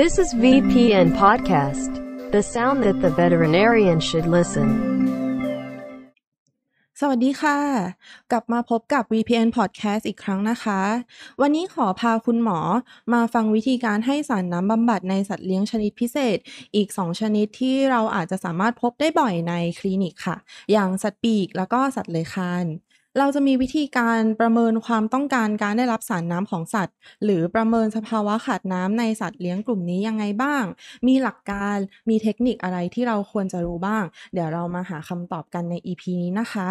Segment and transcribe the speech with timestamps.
[0.00, 1.90] This is VPN Podcast,
[2.32, 4.68] the sound that the veterinarian should listen.
[7.00, 7.58] สวัสดีค่ะ
[8.30, 10.80] กลับมาพบกับ VPN Podcast อีกครั้งนะคะ
[11.40, 12.60] วันนี้ขอพาคุณหมอ
[13.12, 16.38] มาฟังวิธีการให้สารน้ำบำบัดในสัตว์เลี้ยงชนิดพิเศษ
[16.74, 20.36] อีก 2 ชนิดที่เราอาจจะสามารถพบได้บ่อยในคลินิกค่ะ
[20.72, 22.66] อย่างสัตว์ปีกแล้วก็สัตว์เลื้อยคลาน
[23.18, 30.64] เราจะมีวิธีการประเมินความต้องการการได้รับสารน้ำของสัตว์ หรือประเมินสภาวะขาดน้ำในสัตว์เลี้ยงกลุ่มนี้ยังไงบ้าง
[31.06, 31.76] มีหลักการ
[32.08, 36.68] มีเทคนิคอะไรที่เราควรจะรู้บ้าง เดี๋ยวเรามาหาคำตอบกันใน EP นี้นะคะ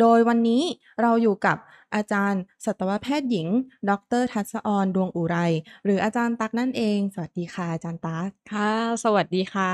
[0.00, 0.62] โดยวันนี้
[1.02, 1.56] เราอยู่กับ
[1.94, 3.48] อาจารย์ สัตวแพทย์หญิง
[3.90, 5.36] ดรทัศออนดวงอุไร
[5.84, 8.72] หรืออาจารย์ตักนั่นเอง สวัสดีค่ะอาจารย์ตักค่ะ
[9.04, 9.72] สวัสดีค่ะ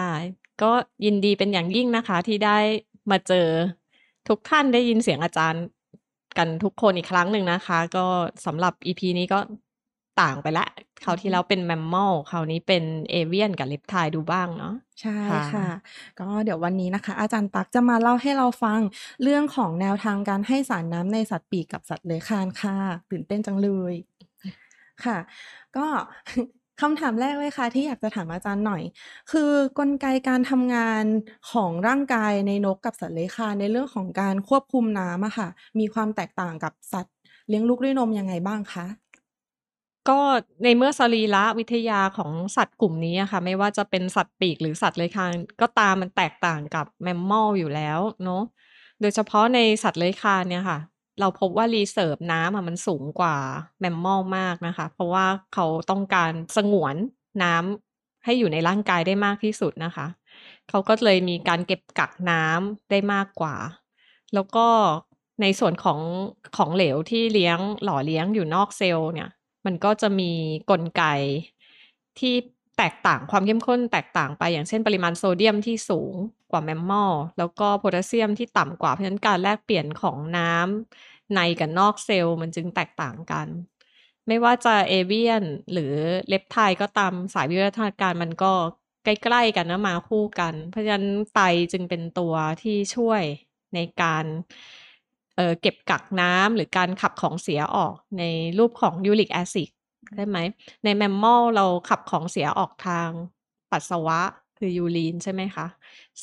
[0.62, 0.72] ก็
[1.04, 2.58] ยินดีเป็นอย่างยิ่งนะคะที่ได้
[3.10, 3.48] มาเจอ
[4.28, 5.64] ทุกท่านได้ยินเสียงอาจารย์
[6.38, 8.06] กันทุกคนอีกครั้งหนึ่งนะคะ ก็
[8.46, 9.38] สำหรับ EP นี้ก็
[10.22, 10.66] ต่างไปละ
[11.04, 15.68] คราวที่แล้วเป็นแมมมอลคราวนี้เป็นเอเวียนกับเลปไทดูบ้างเนาะใช่ค่ะค่ะ
[16.20, 18.80] ก็เดี๋ยววันนี้นะคะ อาจารย์ตักจะมาเล่าให้เราฟัง
[19.22, 22.76] เรื่องของแนวทางการให้สารน้ำในสัตว์ปีกกับสัตว์เลื้อยคลานค่ะ
[23.10, 23.94] ตื่นเต้นจังเลย
[25.04, 25.18] ค่ะ
[25.76, 25.86] ก็
[26.82, 28.82] คำถามแรกเลยค่ะ ที่อยากจะถามอาจารย์หน่อย
[29.32, 31.04] คือกลไกการทำงาน
[31.50, 37.14] ของร่างกายในนกกับสัตว์เลื้อยคลานในเรื่องของการควบคุมน้ำอะค่ะ มีความแตกต่างกับสัตว์
[37.48, 38.86] เลี้ยงลูกด้วยนมยังไงบ้างคะ
[40.08, 40.20] ก็
[40.62, 48.42] ในเมื่อสรีระวิทยาของสัตว์กลุ่มนี้อะค่ะ ไม่ว่าจะเป็นสัตว์ปีกหรือสัตว์เลื้อยคลานก็ตามมันแตกต่างกับ mammal อยู่แล้วเนาะ
[49.00, 50.78] โดยเฉพาะในสัตว์เลื้อยคลานเนี่ยค่ะ
[51.22, 53.36] เราพบว่า reserve น้ำมันสูงกว่า
[53.80, 56.96] mammal มากนะคะ เพราะว่าเขาต้องการสงวน
[57.42, 60.06] น้ำให้อยู่ในร่างกายได้มากที่สุดนะคะ
[60.68, 63.56] เขาก็เลยมีการเก็บกักน้ำได้มากกว่า
[64.34, 64.66] แล้วก็
[65.42, 66.00] ในส่วนของ
[66.56, 69.28] ของเหลวที่เลี้ยงหล่อเลี้ยงอยู่นอกเซลล์เนี่ย
[69.66, 70.30] มันก็จะมี
[70.70, 71.02] กลไก
[72.18, 72.34] ที่
[72.78, 76.14] แตกต่างความเข้มข้นแตกต่างไปอย่างเช่นปริมาณโซเดียมที่สูง
[76.50, 83.48] กว่าแมมมอลแล้วก็โพแทสเซียมที่ต่ำกว่าเพราะฉะนั้นการแลกเปลี่ยนของน้ำ ในกับนอกเซลล์มันจึงแตกต่างกัน
[84.28, 85.94] ไม่ว่าจะเอเวียนหรือ
[86.28, 88.52] เลปไทก็ตามสายวิวัฒนาการมันก็
[89.04, 91.40] ใกล้ๆกันนะมาคู่กัน เพราะฉะนั้นไต
[91.72, 93.22] จึงเป็นตัวที่ช่วย
[93.74, 94.24] ในการ
[95.36, 98.24] เเก็บกักน้ำหรือการขับของเสียออกใน
[98.58, 99.68] รูปของยูริกแอซิด
[100.16, 100.38] ได้ไหม
[100.84, 103.08] ในแมมมอลเราขับของเสียออกทาง
[103.70, 104.20] ปัสสาวะ
[104.58, 105.66] คือยูรีนใช่ไหมคะ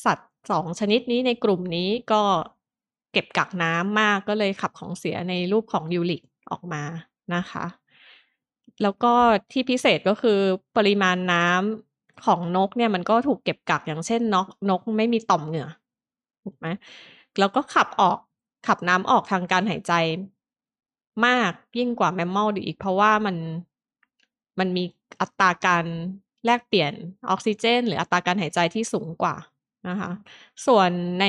[0.04, 2.22] สัตว์สองชนิดนี้ในกลุ่มนี้ก็
[3.12, 6.84] เก็บกักน้ำมากก็เลยขับของเสียในรูปของยูริกออกมา
[7.36, 7.66] นะคะ
[8.82, 9.14] แล้วก็
[9.52, 10.40] ที่พิเศษก็คือ
[10.78, 15.68] ปริมาณน้ำของนกเนี่ยมันก็ถูกเก็บกักอย่างเช่นนกนกไม่มีต่อมเหงื่อ
[16.44, 16.68] ถูกไหม
[17.40, 18.18] แล้วก็ขับออก
[18.68, 19.94] ขับน้ำออกทางการหายใจ
[21.26, 23.36] มากยิ่งกว่าแมมมอลอีก เพราะว่ามัน
[24.60, 24.84] มันมี
[25.22, 25.86] อัตราการ
[26.46, 26.94] แลกเปลี่ยน
[27.30, 29.36] ออกซิเจน หรืออัตราการหายใจที่สูงกว่า
[29.88, 30.12] นะคะ
[30.66, 31.26] ส่วนใน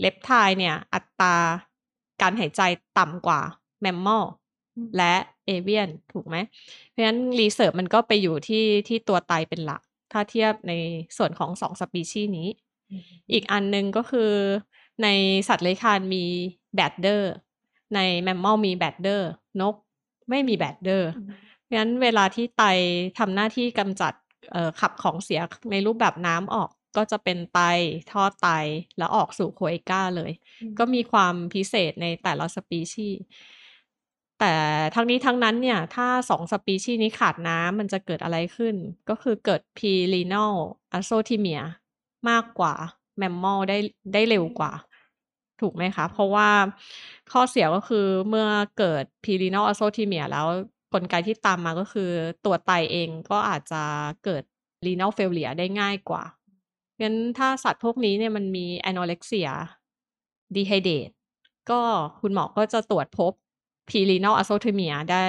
[0.00, 1.36] reptile เนี่ย อัตรา
[2.22, 2.62] การหายใจ
[2.98, 3.40] ต่ำกว่า
[3.80, 4.24] mammal
[4.96, 5.14] และ
[5.46, 6.36] avian ถูกไหม
[6.90, 9.82] เพราะฉะนั้น reserve มันก็ไปอยู่ที่ที่ตัวไตเป็นหลัก
[10.12, 10.72] ถ้าเทียบใน
[11.16, 12.48] ส่วนของสองสปีชีส์นี้
[13.32, 14.32] อีกอันหนึ่งก็คือ
[15.02, 15.08] ใน
[15.48, 16.24] สัตว์เลื้อยคลานมี
[16.74, 17.32] bladder
[17.94, 19.28] ใน mammal มี bladder
[19.60, 19.74] นก
[20.30, 21.10] ไม่มี bladder
[21.62, 22.62] เพราะฉะนั้นเวลาที่ไต
[23.18, 24.12] ทำหน้าที่กำจัด
[24.52, 27.60] เอ่อขับของเสียในรูปแบบน้ำออก ก็จะเป็นไต
[28.10, 28.48] ท่อไต
[28.98, 30.32] แล้วออกสู่โคเอก้าเลย
[30.78, 33.20] ก็มีความพิเศษในแต่ละสปีชีส์
[34.40, 34.54] แต่
[34.94, 38.74] ทั้งนี้ทั้งนั้นเนี่ย ถ้าสองสปีชีส์นี้ขาดน้ำมันจะเกิดอะไรขึ้น
[39.08, 40.52] ก็คือเกิดพีรีน a ล
[40.92, 41.60] อะโซทิเมีย
[42.28, 42.74] มากกว่า
[43.18, 43.78] แมมมอลได้
[44.12, 44.72] ได้เร็วกว่า
[45.60, 46.48] ถูกไหมคะ เพราะว่า
[47.32, 48.48] ข้อเสียก็คือเมื่อ
[48.78, 50.46] เกิดพีรีน a ลอะโซทิเมียแล้ว
[50.94, 52.10] กลไกที่ตามมาก็คือ
[52.44, 53.82] ตัวไตเองก็อาจจะ
[54.24, 54.42] เกิด
[54.86, 56.22] renal failure ได้ง่ายกว่า
[57.00, 59.52] งั้นถ้าสัตว์พวกนี้เนี่ยมันมี anorexia
[60.54, 61.14] dehydrate
[61.70, 61.80] ก็
[62.20, 63.32] คุณหมอก็จะตรวจพบ
[63.88, 65.24] pre-renal azotemia ได้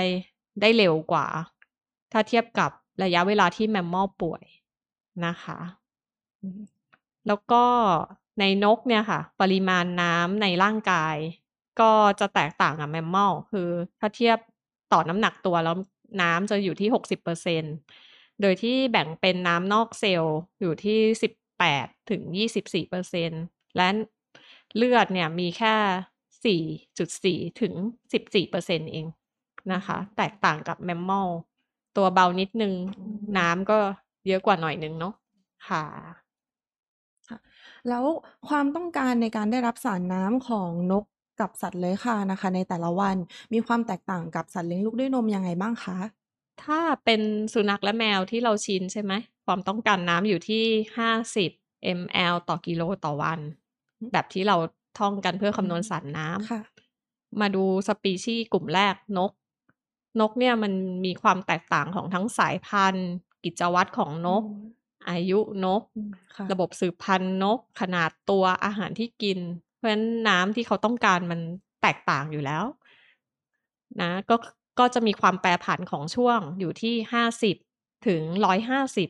[0.61, 1.27] ได้เร็วกว่า
[2.11, 2.71] ถ้าเทียบกับ
[3.03, 4.43] ระยะเวลาที่แมมมอลป่วย
[5.25, 5.59] นะคะ
[7.27, 7.63] แล้วก็
[8.39, 11.15] ในนกเนี่ยค่ะ ปริมาณน้ำในร่างกาย
[11.81, 13.69] ก็จะแตกต่างกับแมมมอลคือ
[13.99, 14.37] ถ้าเทียบ
[14.93, 15.75] ต่อน้ำหนักตัวแล้ว
[16.21, 17.63] น้ำจะอยู่ที่หกสิบเปอร์เซ็น
[18.41, 20.99] โดยที่แบ่งเป็นน้ำนอกเซลล์อยู่ที่
[21.59, 23.31] สิบแปดถึงยี่สิบสี่เปอร์เซ็น
[23.77, 23.87] และ
[24.75, 25.75] เลือดเนี่ยมีแค่
[26.45, 26.61] สี่
[26.97, 27.73] จุดสี่ถึง
[28.13, 29.05] สิบสี่เปอร์เซ็นเอง
[29.73, 31.29] นะคะ แตกต่างกับแมมมอล
[31.97, 32.73] ตัวเบานิดนึง
[33.37, 33.77] น้ำก็
[34.27, 35.13] เยอะกว่าหน่อยนึงเนาะ
[35.69, 35.85] ค่ะ
[37.89, 38.03] แล้ว
[38.49, 41.03] ความต้องการในการได้รับสารน้ำของนก
[41.39, 43.17] กับสัตว์เลื้อยคลานนะคะ ในแต่ละวัน
[43.53, 45.97] มีความแตกต่างกับสัตว์เลี้ยงลูกด้วยนมยังไงบ้างคะ
[46.63, 47.21] ถ้าเป็น
[47.53, 49.13] สุนัขและแมวที่เราชินใช่ไหม
[49.45, 50.63] ความต้องการน้ำอยู่ที่
[51.27, 53.39] 50 ml ต่อกิโลต่อวัน
[54.11, 54.57] แบบที่เรา
[54.99, 56.61] ท่องกันเพื่อคำนวณสารน้ำค่ะ
[57.41, 59.31] มาดูสปีชีส์กลุ่มแรกนก
[60.19, 60.73] นกเนี่ยมัน
[61.05, 63.09] มีความแตกต่างของทั้งสายพันธุ์
[63.43, 64.43] กิจวัตรของนก
[65.09, 69.39] อายุนกอืมค่ะระบบสืบพันธุ์นก ขนาดตัวอาหารที่กิน
[69.77, 71.39] เพราะฉะนั้นน้ำที่เขาต้องการมัน
[71.81, 72.63] แตกต่างอยู่แล้ว
[74.01, 74.35] นะ ก็
[74.79, 77.55] ก็จะมีความแปรผันของช่วงอยู่ที่ห้าสิบ
[78.07, 79.09] ถึงร้อยห้าสิบ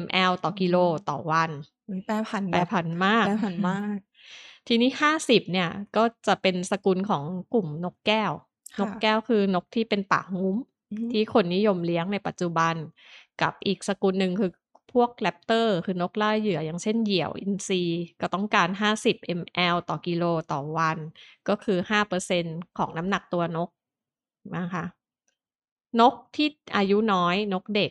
[0.00, 0.76] ml ต่อกิโล
[1.08, 1.50] ต่อวัน
[1.88, 3.96] อุ๊ยแปรผันแปรผันมาก แปรผันมาก
[4.68, 7.22] ทีนี้ห้าสิบเนี่ย ก็จะเป็นสกุลของ
[7.54, 8.32] กลุ่มนกแก้ว
[8.76, 10.56] ค่ะนกแก้วคือนกที่เป็นปากงุ้ม
[10.92, 12.74] อืมที่คนนิยมเลี้ยงในปัจจุบัน
[13.42, 14.50] กับอีกสกุลหนึ่งคือ
[14.92, 17.82] พวกแรปเตอร์ คือนกล่าเหยื่ออย่างเช่นเหยี่ยวอินทรี
[18.20, 18.68] ก็ต้องการ
[19.02, 20.98] 50 ml ต่อกิโลต่อวัน
[21.48, 21.78] ก็คือ
[22.30, 23.68] 5%ของน้ำหนักตัวนก
[24.56, 24.84] นะคะ
[26.00, 27.90] นกที่อายุน้อยนกเด็ก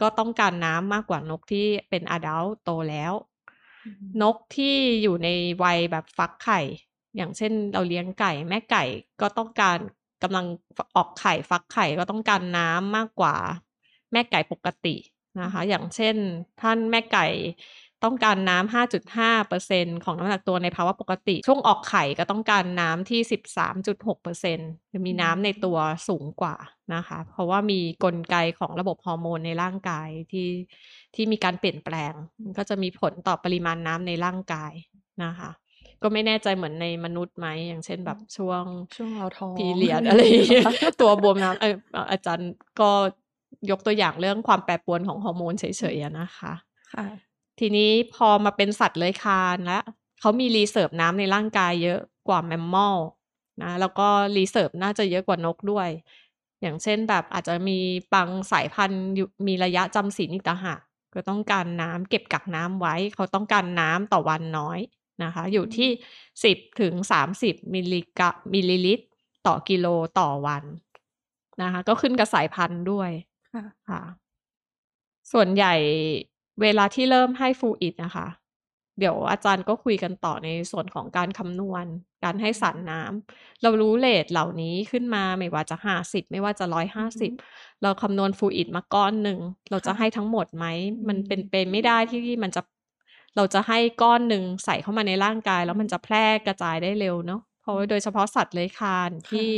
[0.00, 3.12] ก็ต้องการน้ำมากกว่านกที่เป็นอดัลโตแล้ว
[4.22, 5.28] นกที่อยู่ใน
[5.62, 6.60] วัยแบบฟักไข่
[7.16, 8.84] อย่างเช่นเราเลี้ยงไก่ แม่ไก่
[9.20, 9.78] ก็ต้องการ
[10.22, 10.46] กำลัง
[10.96, 13.34] ออกไข่ฟักไข่ก็ต้องการน้ำมากกว่า
[14.12, 14.96] แม่ไก่ปกติ
[15.40, 16.16] นะคะ อย่างเช่น
[16.60, 17.26] ท่านแม่ไก่
[18.04, 23.20] ต้องการน้ำ 5.5%ของน้ำหนักตัวในภาวะปกติ ช่วงออกไข่ก็ต้องการน้ำที่
[24.06, 25.78] 13.6%คือมีน้ำในตัว
[26.08, 26.56] สูงกว่า
[26.94, 30.48] นะคะ เพราะว่ามีกลไกของระบบฮอร์โมนในร่างกายที่
[31.14, 32.12] ที่มีการเปลี่ยนแปลง
[32.42, 34.72] มันก็จะมีผลต่อปริมาณน้ำในร่างกาย
[35.24, 35.50] นะคะ
[36.02, 38.62] ก็ไม่แน่ใจเหมือนในมนุษย์ไหมอย่างเช่นแบบช่วง
[38.96, 40.64] ช่วงเราท้อง period อะไรอย่างเงี้ย
[41.00, 42.90] ตัวบวมน้ำเออเอ่ออาจารย์ก็
[43.70, 45.64] ยกตัวอย่างเรื่องความแปรปรวนของฮอร์โมนเฉ
[45.94, 46.52] ยๆอะนะคะ
[46.94, 47.06] ค่ะ
[47.64, 49.84] ทีนี้พอมาเป็นสัตว์เลื้อยคลานแล้ว
[50.20, 52.96] เขามี reserve น้ำในร่างกายเยอะกว่า mammal
[53.62, 55.88] นะแล้วก็ reserve น่าจะเยอะกว่านกด้วย
[56.62, 57.78] อย่างเช่นแบบอาจจะมี
[58.14, 60.80] บางสายพันธุ์อยู่มีระยะจำศีลอีกต่างหาก
[61.14, 64.78] ก็ต้องการน้ำเก็บกักน้ำไว้ เขาต้องการน้ำต่อวันน้อย
[65.22, 65.90] นะคะ อยู่ที่
[66.44, 69.04] สิบถึงสามสิบมิลลิกะมิลลิลิตร
[69.46, 69.86] ต่อกิโล
[70.20, 70.64] ต่อวัน
[71.62, 73.10] นะคะ ก็ขึ้นกับสายพันธุ์ด้วย
[73.52, 74.02] ค่ะค่ะ
[75.32, 75.74] ส่วนใหญ่
[76.60, 78.26] เวลาที่เริ่มให้ fluid นะคะ
[78.98, 81.84] เดี๋ยวอาจารย์ก็คุยกันต่อในส่วนของการคำนวณ
[82.24, 87.32] การให้สารน้ำเรารู้ rate เหล่านี้ขึ้นมาไม่ว่าจะห้าสิบไม่ว่าจะร้อยห้าสิบ
[87.82, 89.38] เราคำนวณฟูอิดมาก้อนหนึ่ง
[89.70, 90.64] เราจะค่ะให้ทั้งหมดไหม
[91.08, 92.62] มันอืมเป็นไปไม่ได้ที่มันจะ
[93.36, 99.50] เราจะให้ก้อนหนึ่งใส่เข้ามาในร่างกาย แล้วมันจะแพร่กระจายได้เร็วเนาะเพราะว่าโดยเฉพาะสัตว์เลื้อยคลานที่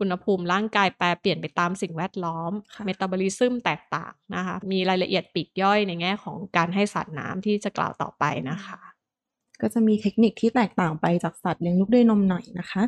[0.00, 8.80] อุณหภูมิร่างกายแปรเปลี่ยนไปตามสิ่งแวดล้อมค่ะเมตาบอลิซึมแตกต่างนะคะ มีรายละเอียดปลีกย่อยในแง่ของการให้สารน้ำที่จะกล่าวต่อไปนะคะ
[9.60, 12.82] ก็จะมีเทคนิคที่แตกต่างไปจากสัตว์เลี้ยงลูกด้วยนมหน่อยนะคะ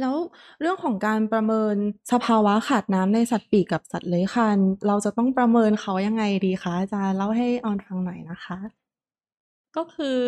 [0.00, 0.14] แล้ว
[0.60, 1.76] เรื่องของการประเมิน
[2.12, 8.58] สภาวะขาดน้ำในสัตว์ปีกกับสัตว์เลื้อยคลานเราจะต้องประเมินเขายังไงดีคะอาจารย์เล่าให้ออนฟังหน่อยนะคะ
[9.76, 10.20] ก็คือ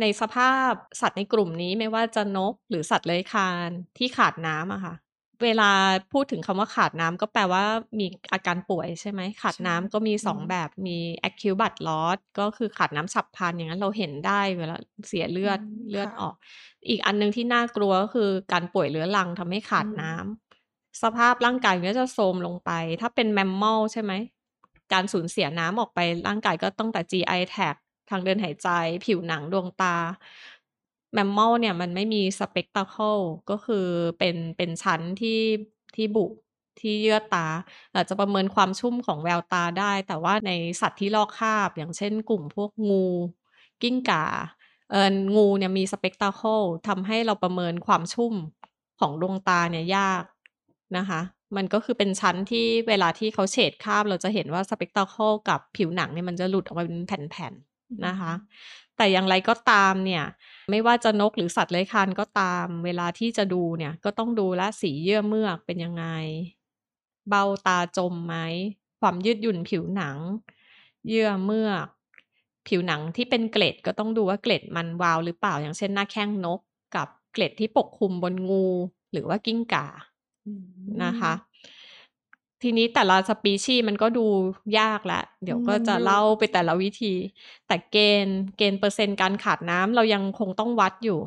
[0.00, 4.94] ในสภาพสัตว์ในกลุ่มนี้ไม่ว่าจะนกหรือสัตว์เลื้อยคลานที่ขาดน้ำอะค่ะ
[5.42, 5.70] เวลา
[6.12, 7.64] พูดถึงคำว่าขาดน้ำก็แปลว่า
[7.98, 10.98] มีอาการป่วยใช่ไหม ขาดใช่น้ำก็มีสองอืมแบบมี
[11.28, 14.76] acute blood loss ก็คือขาดน้ำฉับพลันอย่างนั้นเราเห็นได้เวลา
[15.08, 16.34] เสียเลือดอืมเลือดค่ะออก
[16.88, 24.12] อีกอันหนึงที่น่ากลัวก็คือการป่วยเรื้อรังทำให้ขาดอืมน้ำสภาพร่างกายก็จะโทรมลงไป ถ้าเป็นแมมมอลใช่ไหม
[24.92, 28.68] การสูญเสียน้ำออกไปร่างกายก็ตั้งแต่ GI tract ทางเดินหายใจ
[29.04, 29.96] ผิวหนังดวงตา
[31.14, 33.18] แมมมอลเนี่ยมันไม่มีสเปกต c เคิล
[33.50, 33.86] ก็คือ
[34.18, 35.40] เป็นเป็นชั้นที่
[35.94, 36.26] ที่บุ
[36.80, 37.46] ที่เยื่อตา
[37.94, 40.50] อาจจะประเมินความชุ่มของแววตาได้ แต่ว่าใน
[40.80, 43.06] สัตว์ที่ลอกคราบ อย่างเช่นกลุ่มพวกงู
[43.82, 44.24] กิ้งก่า
[44.90, 48.34] เอองูเนี่ยมีสเปกต c เคิลทำให้เราประเมินความชุ่ม
[49.00, 50.22] ของดวงตาเนี่ยยาก
[50.96, 51.20] นะคะ
[51.56, 58.32] มันก็คือเป็นชั้นที่เวลาที่เขาเฉดคราบ เราจะเห็นว่าสเปกต c เคิลกับผิวหนังเนี่ยมันจะหลุดออกมาเป็นแผ่นๆนะคะ
[59.02, 60.24] แต่อย่างไรก็ตามเนี่ย
[60.70, 66.04] ไม่ว่าจะนกหรือสัตว์เลื้อยคลานก็ตาม เวลาที่จะดูเนี่ย ก็ต้องดูและสีเยื่อเมือกเป็นยังไง
[67.28, 68.34] เบ้าตาจมไหม
[69.00, 70.18] ความยืดหยุ่นผิวหนัง
[71.08, 71.86] เยื่อเมือก
[72.66, 76.60] ผิวหนังที่เป็นเกล็ดก็ต้องดูว่าเกล็ดมันวาวหรือเปล่า อย่างเช่นหน้าแข้งนก
[76.96, 78.66] กับเกล็ดที่ปกคลุมบนงู
[79.12, 79.86] หรือว่ากิ้งก่า
[80.46, 80.66] อืม
[81.02, 81.32] นะคะ
[82.62, 84.26] ทีนี้แต่ละสปีชีส์มันก็ดู
[84.78, 87.14] ยากละ เดี๋ยวก็มันจะดูเล่าไปแต่ละวิธี
[87.66, 91.18] แต่เกณฑ์เกณฑ์เปอร์เซ็นต์การขาดน้ำเรายังคงต้องวัดอยู่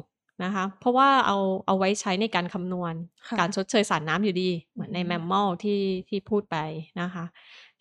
[0.43, 1.37] นะคะ เพราะว่าเอา
[1.67, 2.93] เอาไว้ใช้ในการคำนวณ
[3.29, 6.57] ค่ะการชดเชยสารน้ำอยู่ดี เหมือนในอืมแมมมอลที่ที่พูดไป
[7.01, 7.25] นะคะ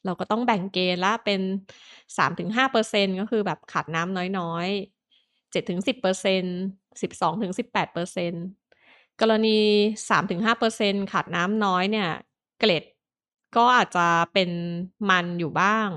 [0.04, 1.40] เราก็ต้องแบ่งเกณฑ์ละเป็น
[2.16, 6.42] สามถึงห้าเปอร์เซ็นก็คือแบบขาดน้ำน้อยๆเจ็ดถึงสิบเปอร์เซ็น
[7.02, 8.32] สิบสองถึงสิบแปดเปอร์เซ็น
[9.20, 9.58] กรณี
[10.10, 12.08] สามถึงห้าเปอร์เซ็นขาดน้ำน้อยเนี่ย
[12.60, 12.84] เกล็ด
[13.56, 14.50] ก็อาจจะเป็น
[15.10, 15.88] มันอยู่บ้าง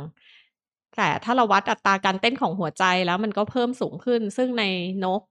[0.98, 4.64] แต่ถ้าเราวัดอัตราการเต้นของหัวใจแล้วมันก็เพิ่มสูงขึ้น ซึ่งใน
[5.06, 5.22] นก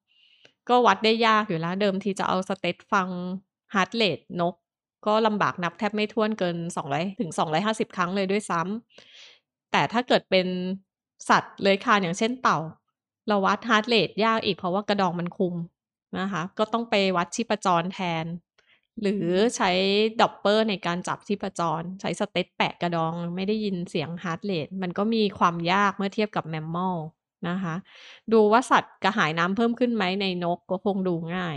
[0.68, 3.09] ก็วัดได้ยากอยู่แล้ว เดิมทีจะเอา steth ฟัง
[3.75, 4.54] heart rate นก
[5.06, 10.47] ก็ลำบากนับแทบไม่ถ้วนเกิน 200 ถึง 250 ครั้งเลยด้วยซ้ำแต่ถ้าเกิดเป็น
[11.28, 12.59] สัตว์เลื้อยคลานอย่างเช่นเต่า
[13.28, 15.54] เราวัด heart rate ยากอีกเพราะว่ากระดองมันคุม
[16.18, 18.25] นะคะ ก็ต้องไปวัดชีพจรแทน
[19.00, 19.71] หรือใช้
[20.21, 26.97] Doppler ในการจับชีพจร ใช้ steth แปะกระดอง ไม่ได้ยินเสียง heart rate มันก็มีความยากเมื่อเทียบกับ mammal
[27.49, 27.75] นะคะ
[28.33, 31.57] ดูว่าสัตว์กระหายน้ำเพิ่มขึ้นไหมในนกก็คงดูง่าย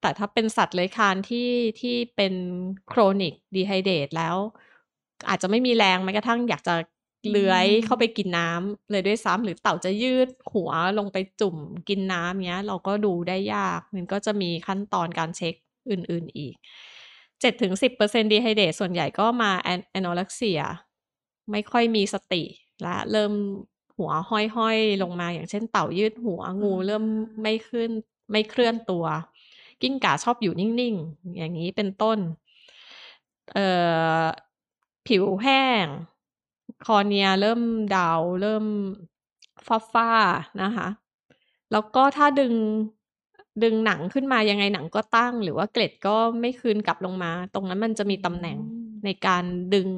[0.00, 2.34] แต่ถ้าเป็นสัตว์เลื้อยคลานที่ที่เป็น
[2.88, 4.36] chronic dehydrate แล้ว
[5.28, 6.74] อาจจะไม่มีแรงแม้กระทั่งอยากจะ
[7.30, 11.56] เลื้อยเข้าไปกินน้ำเลยด้วยซ้ำหรือเต่าจะยืดหัวลงไปจุ่ม
[11.88, 15.54] กินน้ำเนี้ย เราก็ดูได้ยาก มันก็จะมีขั้นตอนการเช็ค
[15.90, 16.54] อื่น ๆ อีก
[17.40, 20.60] เจ็ดถึงสิบเปอร์เซ็นต์ dehydrate ส่วนใหญ่ก็มา anorexia
[21.50, 22.42] ไม่ค่อยมีสติ
[22.82, 23.32] และเริ่ม
[23.96, 27.04] หัวห้อย ๆ ลงมาอย่างเช่นเต่ายืดหัวงูเริ่ม
[27.42, 27.90] ไม่ขึ้น
[28.32, 29.04] ไม่เคลื่อนตัว
[29.82, 32.18] กิ้งก่าชอบอยู่นิ่ง ๆ อย่างนี้เป็นต้น
[33.52, 33.66] เอ่
[34.22, 34.28] อ
[35.06, 35.86] ผิวแห้ง
[36.84, 37.60] คอเนียเริ่ม
[37.94, 38.64] ดาว เริ่ม
[39.66, 40.10] ฟ้าฟ้า
[40.62, 40.88] นะคะ
[41.72, 42.54] แล้วก็ถ้าดึง
[43.62, 48.58] ดึงหนังขึ้นมายังไงหนังก็ตั้ง หรือว่าเกล็ดก็ไม่คืนกลับลงมา ตรงนั้นมันจะมีตำแหน่ง
[49.04, 49.88] ในการดึง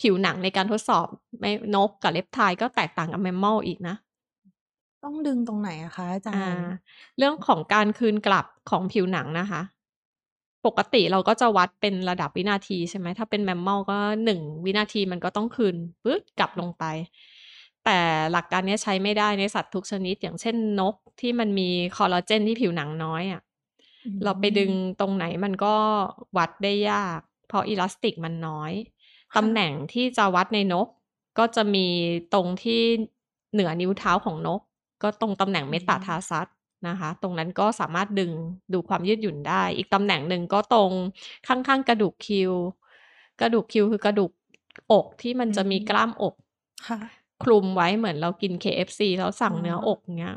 [0.00, 1.06] ผิวหนังในการทดสอบ
[1.40, 3.96] ไม่นกกับเล็บไทยก็แตกต่างกับแมมมอลอีกนะ
[5.04, 6.64] ต้องดึงตรงไหนอะคะอาจารอ่าย์
[7.18, 9.62] เรื่องของการคืนกลับของผิวหนังนะคะ
[10.66, 16.84] ปกติเราก็จะวัดเป็นระดับวินาทีใช่ไหมถ้าเป็นแมมมอลก็หนึ่งวินาทีมันก็ต้องคืนปึ๊บกลับลงไป
[17.84, 17.98] แต่
[18.32, 23.42] หลักการเนี้ยใช้ไม่ได้ในสัตว์ทุกชนิด อย่างเช่นนกที่มันมีคอลลาเจนที่ผิวหนังน้อยอะ่ะ
[24.04, 24.70] อืมเราไปดึง
[25.00, 25.74] ตรงไหนมันก็
[26.36, 28.72] วัดได้ยาก เพราะอิลาสติกมันน้อย
[29.32, 30.86] ค่ะตำแหน่งที่จะวัดในนก
[31.38, 31.86] ก็จะมี
[32.34, 32.80] ตรงที่
[33.52, 34.60] เหนือนิ้วเท้าของนก
[35.02, 36.46] ก็ตรงตำแหน่งเมตาทาซัส
[36.88, 38.32] นะคะ ตรงนั้นก็สามารถดึง
[38.72, 40.90] ดูความยืดหยุ่นได้ อีกตำแหน่งหนึ่งก็ตรง
[41.46, 42.52] ข้างๆ กระดูกคิว
[43.40, 44.30] กระดูกคิวคือกระดูก
[44.92, 46.34] อกที่มันจะมีกล้ามอก
[47.40, 50.34] ค่ะคลุมไว้เหมือนเรากิน KFC แล้วสั่งอ๋อเนื้ออกเงี้ย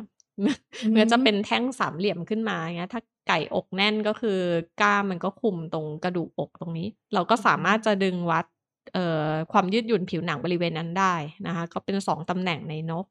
[0.84, 4.40] อืมเนื้อจะเป็นแท่งสามเหลี่ยมขึ้นมาเงี้ย ถ้าไก่อกแน่นก็คือ
[4.82, 8.46] กล้ามมันก็คุมตรงกระดูกอกตรงนี้ เราก็สามารถจะดึงวัด
[8.94, 11.16] เอ่อความยืดหยุ่นผิวหนังบริเวณนั้นได้
[11.48, 13.06] นะคะ ก็เป็นสองตำแหน่งในนก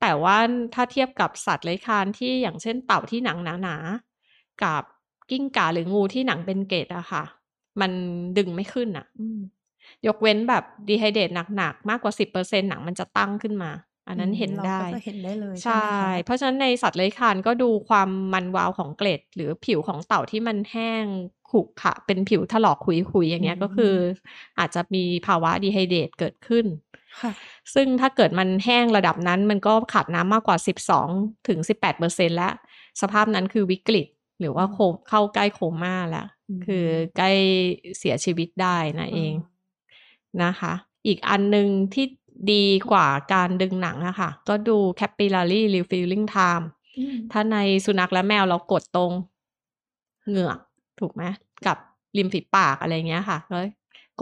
[0.00, 0.36] แต่ว่า
[0.74, 4.82] ถ้าเทียบกับสัตว์เลื้อยคลานที่อย่างเช่นเต่าที่หนังหนาๆกับ
[5.30, 7.24] กิ้งก่าหรืองูที่หนังเป็นเกล็ดอะค่ะ
[7.80, 7.92] มัน
[8.38, 9.38] ดึงไม่ขึ้นอะอืม
[10.06, 13.70] ยกเว้นแบบดีไฮเดตหนักๆ มากกว่าสิบเปอร์เซ็นหนังมันจะตั้งขึ้นมา
[14.08, 21.04] อันนั้นเห็นเราได้ก็จะเห็นได้เลยใช่ใช่ไหมคะเพราะฉะนั้นในสัตว์เลื้อยคลานก็ดูความมันวาวของเกล็ด หรือผิวของเต่าที่มันแห้ง
[21.50, 23.94] ขรุขระเป็นผิวถลอกขุยๆ อย่างเงี้ยก็คือ
[24.58, 26.66] อาจจะมีภาวะดีไฮเดตเกิดขึ้น
[27.20, 27.32] ค่ะ
[27.74, 30.56] ซึ่งถ้าเกิดมันแห้งระดับนั้นมันก็ขาดน้ำมากกว่า
[31.02, 32.52] 12 ถึง 18เปอร์เซ็นแล้ว
[33.00, 34.06] สภาพนั้นคือวิกฤต
[34.40, 37.30] หรือว่าโคมเข้าใกล้โคม่าแล้วอืมคือใกล้
[37.98, 39.32] เสียชีวิตได้นะเอง
[40.44, 40.72] นะคะ
[41.06, 42.06] อีกอันหนึ่งที่
[42.52, 46.66] ดีกว่าการดึงหนังอะค่ะก็ดู capillary refilling time
[46.98, 49.12] อืมถ้าในสุนัขและแมวเรากดตรง
[50.28, 50.58] เหงือก
[51.00, 51.22] ถูกไหม
[51.66, 51.76] กับ
[52.16, 53.62] ริมฝีปากอะไรเงี้ยค่ะแล้ว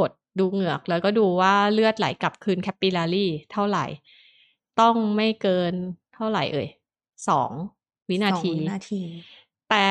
[0.01, 3.87] กดดูเหงือกแล้วก็ดูว่าเลือดไหลกลับคืน capillary เท่าไหร่
[4.81, 5.73] ต้องไม่เกิน
[6.15, 6.69] เท่าไหร่เอ่ย
[7.29, 7.51] สอง
[8.09, 9.03] วินาสองทีวินาที
[9.71, 9.87] แต่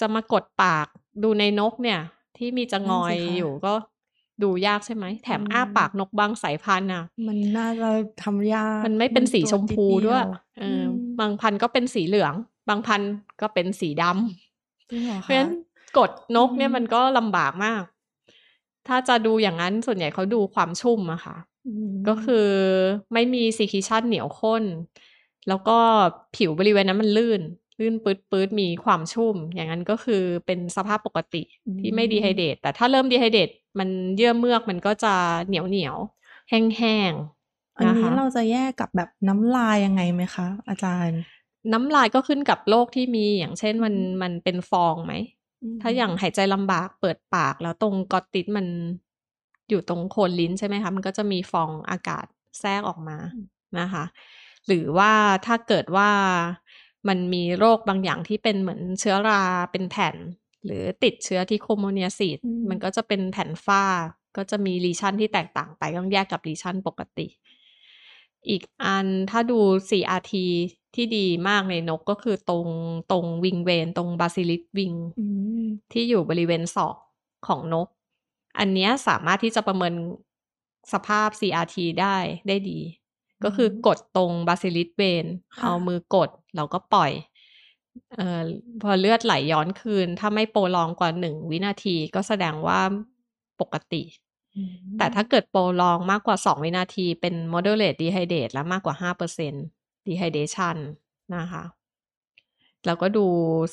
[0.00, 0.86] จะมากดปาก
[1.22, 2.00] ดูในนกเนี่ย
[2.36, 3.72] ที่มีจะงอยนั่นสิคะอยู่ก็
[4.42, 7.90] ดูยากใช่ไหม แถมอืมอ้าปากนกบางสายพันธุ์อะ มันน่าจะ
[8.22, 12.34] ทำยาก มันไม่เป็นสีชมพูด้วยตัวนิเอเดีอยวบางพันธุ์ก็เป็นสีเหลือง
[12.68, 15.52] บางพันธุ์ก็เป็นสีดำจริงเหรอเพราะฉะคะนั้น
[15.98, 17.82] กดนกเนี่ยอืมมันก็ลำบากมาก
[18.88, 21.36] ถ้าจะดูอย่างนั้นส่วนใหญ่เขาดูความชุ่มอะค่ะ
[21.90, 22.48] มก็คือ
[23.12, 24.64] ไม่มีซีคิชันเหนียวข้น
[25.48, 25.78] แล้วก็
[26.36, 27.40] ผิวบริเวณนั้นมันลื่น
[27.78, 31.42] ลื่นปืดปืดมีความชุ่ม อย่างนั้นก็คือเป็นสภาพปกติ
[31.80, 35.14] ที่ไม่ดีไฮเดตแต่ถ้าเริ่มดีไฮเดตมันเยื่อเมือกมันก็จะ
[35.46, 41.20] เหนียวเหนียวๆแห้งแห้งๆอันนะนี้คะเราจะแยกกับแบบน้ำลายยังไงไหมคะ อาจารย์
[41.72, 45.14] น้ำลายก็ขึ้นกับโรคที่มีอย่างเช่นมันมันเป็นฟองไหม
[45.82, 48.66] ถ้าอย่างหายใจลำบากเปิดปากแล้วตรงกอตติสมัน
[49.70, 52.26] อยู่ตรงโคนลิ้นใช่ไหมคะมันก็จะมีฟองอากาศ
[52.60, 53.18] แทรกออกมา
[53.78, 54.04] นะคะ
[54.66, 55.12] หรือว่า
[55.46, 56.10] ถ้าเกิดว่า
[57.08, 60.16] มันมีโรคบางอย่างที่เป็นเหมือนเชื้อราเป็นแผ่น
[60.64, 63.84] หรือติดเชื้อ trichomoniasis อืมมันก็จะเป็นแผ่นฝ้า
[64.36, 67.26] ก็จะมี lesion ที่แตกต่างไปต้องแยกกับ lesion ปกติ
[68.48, 69.58] อีกอันถ้าดู
[69.90, 70.32] CRT
[70.94, 72.68] ที่ดีมากในนกก็คือตรง
[73.10, 75.26] ตรง wing vein ตรง basilic vein อื
[75.62, 76.96] มที่อยู่บริเวณศอก
[77.46, 77.88] ของนก
[78.58, 79.94] อันเนี้ยสามารถที่จะประเมิน
[80.92, 82.16] สภาพ CRT ได้
[82.48, 82.78] ได้ดี
[83.46, 85.26] ก็คือกดตรง basilic vein
[85.56, 87.12] ค่ะเอามือกดเราก็ปล่อย
[88.16, 88.42] เอ่อ
[88.82, 92.80] พอเลือดไหลย้อนคืน ถ้าไม่ prolong กว่าหนึ่งวินาทีก็แสดงว่า
[93.60, 94.02] ปกติ
[94.56, 99.62] อืมแต่ถ้าเกิด prolong มากกว่า2วินาทีเป็น moderate dehydrate และมากกว่า5%
[100.06, 100.76] dehydration
[101.36, 101.64] นะคะ
[102.86, 103.26] แล้วก็ดู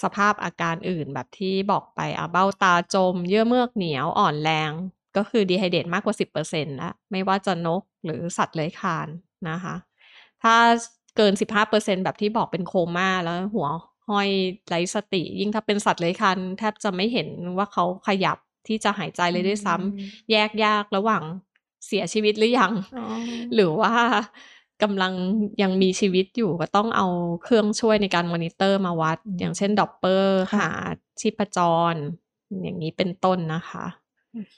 [0.03, 4.71] สภาพอาการอื่นแบบที่บอกไปอะเบ้าตาจม เยื่อเมือกเหนียวอ่อนแรง
[5.17, 9.07] ก็คือ dehydrate มากกว่า 10%แล้วไม่ว่าจะนกหรือสัตว์เลื้อยคลาน
[9.51, 9.75] นะคะ
[10.43, 10.55] ถ้า
[11.17, 13.67] เกิน 15%แบบที่บอกเป็นโคม่าแล้วหัว
[14.09, 14.29] ห้อย
[14.67, 21.23] ไร้สติ ยิ่งถ้าเป็นสัตว์เลื้อยคลานแทบจะไม่เห็นว่าเขาขยับที่จะหายใจเลยด้วยซ้ำแยกยากระหว่าง
[21.87, 23.05] เสียชีวิตหรือยังอ๋อ
[23.53, 23.93] หรือว่า
[24.83, 25.13] กำลัง
[25.61, 27.07] ยังมีชีวิตอยู่ก็ต้องเอา
[27.43, 30.69] เครื่องช่วยในการมอนิเตอร์มาวัด อย่างเช่น Doppler ค่ะหา
[31.21, 31.59] ชีพจ
[31.93, 31.93] ร
[32.63, 33.85] อย่างนี้เป็นต้นนะคะ
[34.33, 34.57] โอเค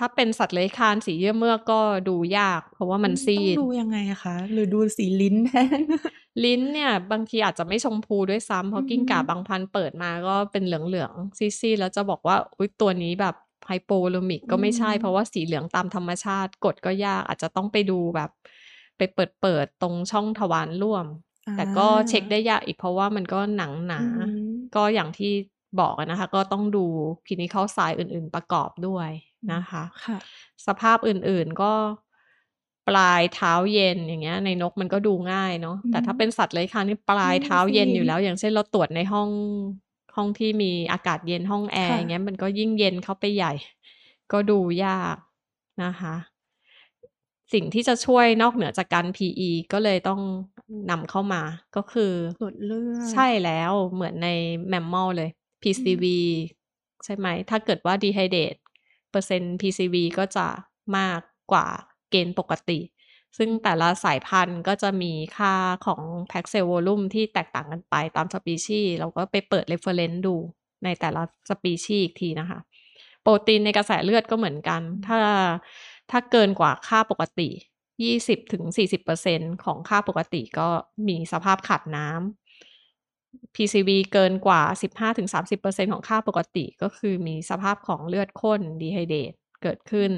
[0.00, 5.80] ถ้าเป็นสัตว์เลื้อยคลานสีเยื่อเมือกก็ดูยาก เพราะว่ามันซีต้อดงดูยังไงอะคะ หรือดูสีลิ้นแทน
[6.44, 13.34] ลิ้นเนี่ย บางทีอาจจะไม่ชมพูด้วยซ้ำเพอืราะอฮึกิ้งก่าบางพันธุ์เปิดมาก็เป็นเหลืองๆซีดๆแล้วจะบอกว่าอุ๊ยตัวนี้แบบ
[13.66, 18.30] hypovolemic ก็ไม่ใช่เพราะว่าสีเหลืองตามธรรมชาติกดก็ยากอาจจะต้องไปดูแบบ
[18.96, 21.06] ไปเปิดเปิดๆตรงช่องทวารร่วม
[21.56, 24.02] แต่ก็เช็คได้ยากอีกเพราะว่ามันก็หนังหนาอื
[24.48, 25.32] มก็อย่างที่
[25.80, 26.84] บอกอะนะคะ ก็ต้องดู
[27.26, 29.10] คลินิคอลไซน์อื่น ๆประกอบด้วย
[29.52, 30.18] นะคะค่ะ
[30.66, 31.72] สภาพอื่นๆก็
[32.88, 39.30] ปลายเท้าเย็นอย่างเงี้ย ในนกมันก็ดูง่ายเนาะอืมแต่ถ้าเป็นสัตว์เลื้อยคลานนี่ปลายนั่นน่ะเท้าเย็นสิอยู่แล้ว อย่างเช่นเราตรวจในห้อง
[40.16, 43.52] ห้องที่มีอากาศเย็นห้องแอร์ค่ะอย่างเงี้ยมันก็ยิ่งเย็นเข้าไปใหญ่
[44.32, 45.16] ก็ดูยาก
[45.84, 46.14] นะคะ
[47.52, 50.20] สิ่งที่จะช่วยนอกเหนือจากการ PE ก็เลยต้อง
[50.90, 51.42] นำเข้ามา
[51.76, 54.28] ก็คือตรวจเลือดใช่แล้วเหมือนใน
[54.68, 55.30] แมมมอลเลย
[55.62, 56.04] PCV
[57.04, 60.46] ใช่ไหม ถ้าเกิดว่า dehydrate เปอร์เซ็นต์ PCV ก็จะ
[60.96, 61.20] มาก
[61.52, 61.66] กว่า
[62.10, 62.78] เกณฑ์ปกติ
[63.38, 65.54] ซึ่งแต่ละสายพันธุ์ก็จะมีค่า
[65.86, 70.36] ของ pack cell volume ที่แตกต่างกันไปตามสปีชีส์เราก็ไปเปิด reference ดู
[70.84, 72.58] ในแต่ละสปีชีส์อีกทีนะคะ
[73.22, 75.18] โปรตีนในกระแสเลือดก็เหมือนกัน ถ้า
[76.10, 77.48] ถ้าเกินกว่าค่าปกติ
[78.00, 78.64] 20ถึง
[79.14, 80.68] 40%ของค่าปกติก็
[81.08, 82.08] มีสภาพขาดน้
[83.54, 90.10] PCV เกินกว่า 15-30%ของค่าปกติก็คือมีสภาพของเลือดข้น dehydrate เกิดขึ้น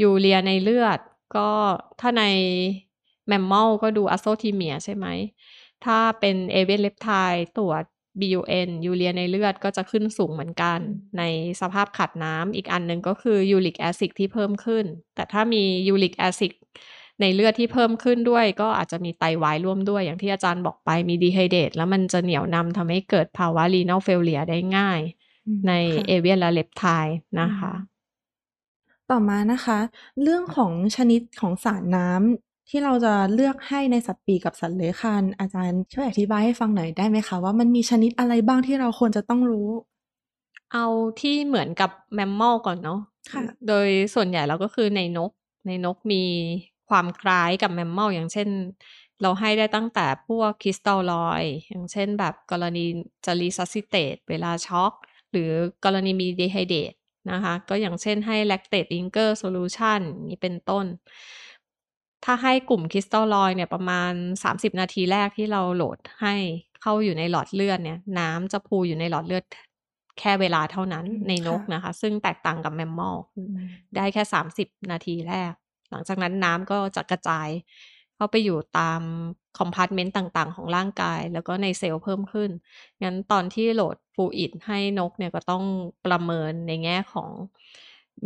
[0.00, 0.98] ยูเรียในเลือด
[1.36, 1.50] ก็
[2.00, 2.24] ถ้าใน
[3.26, 5.06] แมมมอลก็ดูอะโซทีเมียใช่ไหม
[5.84, 7.10] ถ้าเป็น avian reptile
[7.58, 7.82] ตรวจ
[8.20, 10.78] BUN ยูเรียในเลือดก็จะขึ้นสูงเหมือนกัน
[11.18, 11.22] ใน
[11.60, 16.52] สภาพขาดน้ำอีกอันหนึ่งก็คือ uric acid ที่เพิ่มขึ้น แต่ถ้ามี uric acid
[17.20, 25.00] ในเลือดที่เพิ่มขึ้นด้วย ก็อาจจะมีไตวายร่วมด้วย อย่างที่อาจารย์บอกไปมีดีไฮเดตแล้วมันจะเหนี่ยวนำทำให้เกิดภาวะรีน a l เฟลเลียได้ง่าย
[25.46, 26.84] อืมในค่ะ avian และ reptile
[27.40, 27.72] นะคะ
[29.10, 29.78] ต่อมานะคะ
[30.22, 39.68] เรื่องของชนิดของสารน้ำที่เราจะเลือกให้ในสัตว์ปีกกับสัตว์เลื้อยคลานอาจารย์ช่วยอธิบายให้ฟังหน่อยได้ไหมคะว่ามันมีชนิดอะไรบ้างที่เราควรจะต้องรู้
[40.72, 40.86] เอา
[41.20, 43.00] ที่เหมือนกับ mammal ก่อนเนาะ
[43.32, 45.30] ค่ะโดยส่วนใหญ่แล้วก็คือในนก
[45.66, 46.22] ในนกมี
[46.88, 48.48] ความคล้ายกับ mammal อย่างเช่น
[49.20, 52.84] เราให้ได้ตั้งแต่พวก crystalloid อย่างเช่นแบบกรณี
[53.24, 54.92] จะ resuscitate เวลาช็อก
[55.32, 55.50] หรือ
[55.84, 56.92] กรณีมีดีไฮเดต
[57.30, 60.86] นะคะ ก็อย่างเช่นให้ lactate Ringer solutionนี้เป็นต้น
[62.24, 64.12] ถ้าให้กลุ่ม crystalloid เนี่ยประมาณ
[64.44, 66.34] 30 นาทีแรกที่เราโหลดให้
[66.82, 69.44] เข้าอยู่ในหลอดเลือดเนี่ย น้ำจะ pool อยู่ในหลอดเลือด
[70.18, 73.16] แค่เวลาเท่านั้นอืมในนกค่ะนะคะ ซึ่งแตกต่างกับ mammal
[73.96, 75.52] ได้แค่ 30 นาทีแรก
[75.90, 77.48] หลังจากนั้นน้ำก็จะกระจาย
[78.16, 79.00] เข้าไปอยู่ตาม
[79.58, 82.50] compartment ต่างๆ ของร่างกาย แล้วก็ในเซลล์เพิ่มขึ้น
[83.02, 85.64] งั้นตอนที่โหลด fluid ให้นกเนี่ยก็ต้อง
[86.06, 87.30] ประเมินในแง่ของ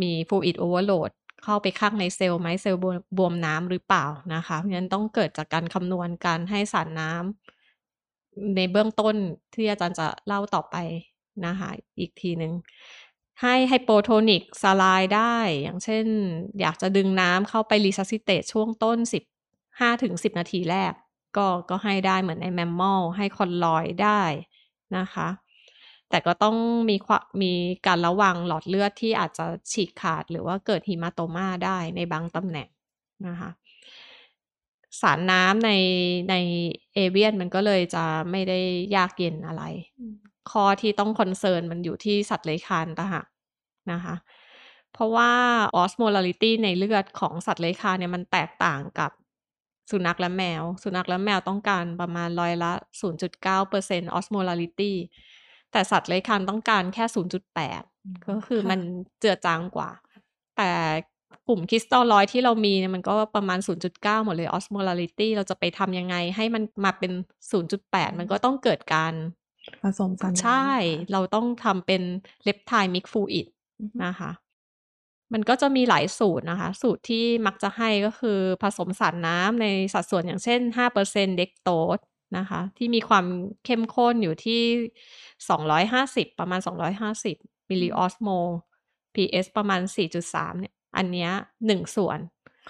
[0.01, 1.11] มี fluid overload
[1.43, 9.15] เข้าไปข้างในเซลล์ไหมเซลล์บวมบวมน้ำหรือเปล่านะคะเพราะฉะนั้นต้องเกิดจากการคำนวณการให้สารน้ำในเบื้องต้น
[9.53, 10.75] ที่อาจารย์จะเล่าต่อไป
[11.45, 11.69] นะคะ
[11.99, 12.53] อีกทีหนึ่ง
[13.41, 16.05] ให้ hypertonic saline ได้ อย่างเช่น
[16.61, 18.97] อยากจะดึงน้ำเข้าไป resuscitate ช่วงต้น
[19.49, 20.93] 15ถึง10 นาทีแรก
[21.37, 24.21] ก็ก็ให้ได้เหมือนใน mammal ให้ colloid ได้
[24.97, 25.27] นะคะ
[26.09, 26.55] แต่ก็ต้อง
[26.89, 27.53] มีความมี
[27.87, 32.67] การระวังหลอดเลือดที่อาจจะฉีกขาดหรือว่าเกิด hematoma ได้ในบางตำแหน่ง
[33.27, 33.49] นะคะ
[35.01, 35.71] สารน้ำใน
[36.29, 36.35] ใน
[36.93, 38.59] avian มันก็เลยจะไม่ได้
[38.95, 39.63] ยากเย็นอะไร
[40.51, 43.25] ข้อที่ต้อง concern มันอยู่ที่สัตว์เลื้อยคลานต่างหาก
[43.91, 44.15] นะคะ
[44.93, 45.31] เพราะว่า
[45.75, 49.11] osmolarity ในเลือดของสัตว์เลื้อยคลานเนี่ยมันแตกต่างกับ
[49.91, 52.71] สุนัขและแมว สุนัขและแมวต้องการประมาณร้อยละ
[53.41, 54.97] 0.9% osmolarity
[55.71, 57.05] แต่สัตว์เลื้อยคลานต้องการแค่
[57.65, 58.79] 0.8 ก็คือมัน
[59.19, 59.89] เจือจางกว่า
[60.57, 60.71] แต่
[61.47, 63.59] กลุ่ม crystalloid ที่เรามีเนี่ยมันก็ประมาณ
[63.91, 67.11] 0.9 หมดเลย osmolarity เราจะไปทำยังไงให้มันมาเป็น
[67.61, 69.13] 0.8 มันก็ต้องเกิดการ
[69.83, 72.01] ผสมสารน้ำใช่ค่ะเราต้องทำเป็น
[72.43, 73.47] reptile mix fluid
[73.79, 74.31] อือฮึนะคะ
[75.33, 81.99] มันก็จะมีหลายสูตรนะคะ สูตรที่มักจะให้ก็คือผสมสารน้ำในสัดส่วนอย่างเช่น 5%เด็กโตส
[82.37, 83.25] นะคะ ที่มีความ
[83.65, 84.63] เข้มข้นอยู่ที่
[85.49, 86.59] 250 ประมาณ
[87.09, 88.47] 250 มิลลิออสโมล
[89.15, 89.81] pH ประมาณ
[90.21, 91.31] 4.3 เนี่ย อันเนี้ย
[91.65, 92.19] 1ส่วน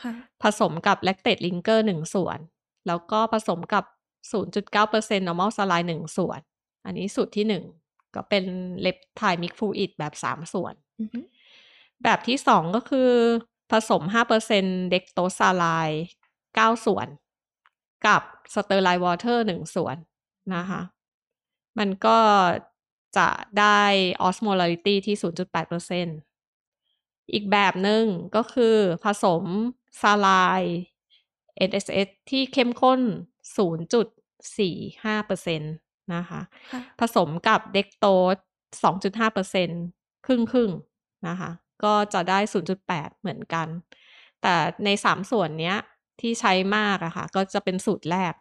[0.02, 2.38] ค่ะผสมกับ lactate linker 1ส่วน
[2.88, 3.86] แล้วก็ผสมกับ
[4.32, 6.40] 0.9% normal saline 1ส่วน
[6.86, 7.64] อันนี้สูตรที่1
[8.16, 8.46] ก็เป็น
[8.86, 11.20] lepthymic fluid แบบ3ส่วนอือฮึ
[12.04, 13.12] แบบที่2ก็คือ
[13.72, 15.98] ผสม5% dextrose saline
[16.58, 17.08] 9ส่วน
[18.08, 18.22] กับ
[18.54, 19.98] sterline water 1ส่วน
[20.56, 20.82] นะคะ
[21.80, 22.20] มันก็
[23.18, 23.82] จะได้
[24.28, 26.20] osmolarity ที่ 0.8%
[27.34, 28.04] อีกแบบหนึ่ง
[28.36, 29.44] ก็คือผสม
[30.02, 30.62] ซาลาย
[31.70, 33.02] NSS ที่เข้มข้น
[33.58, 38.36] 0.45% นะคะค่ะผสมกับเด็กโตส
[38.84, 39.82] 2.5%
[40.26, 41.52] ครึ่งครึ่งๆนะคะ
[41.84, 43.68] ก็จะได้0.8เหมือนกัน
[44.42, 45.78] แต่ใน3ส่วนเนี้ย
[46.22, 48.34] ที่ใช้มากอะค่ะ ก็จะเป็นสูตรแรก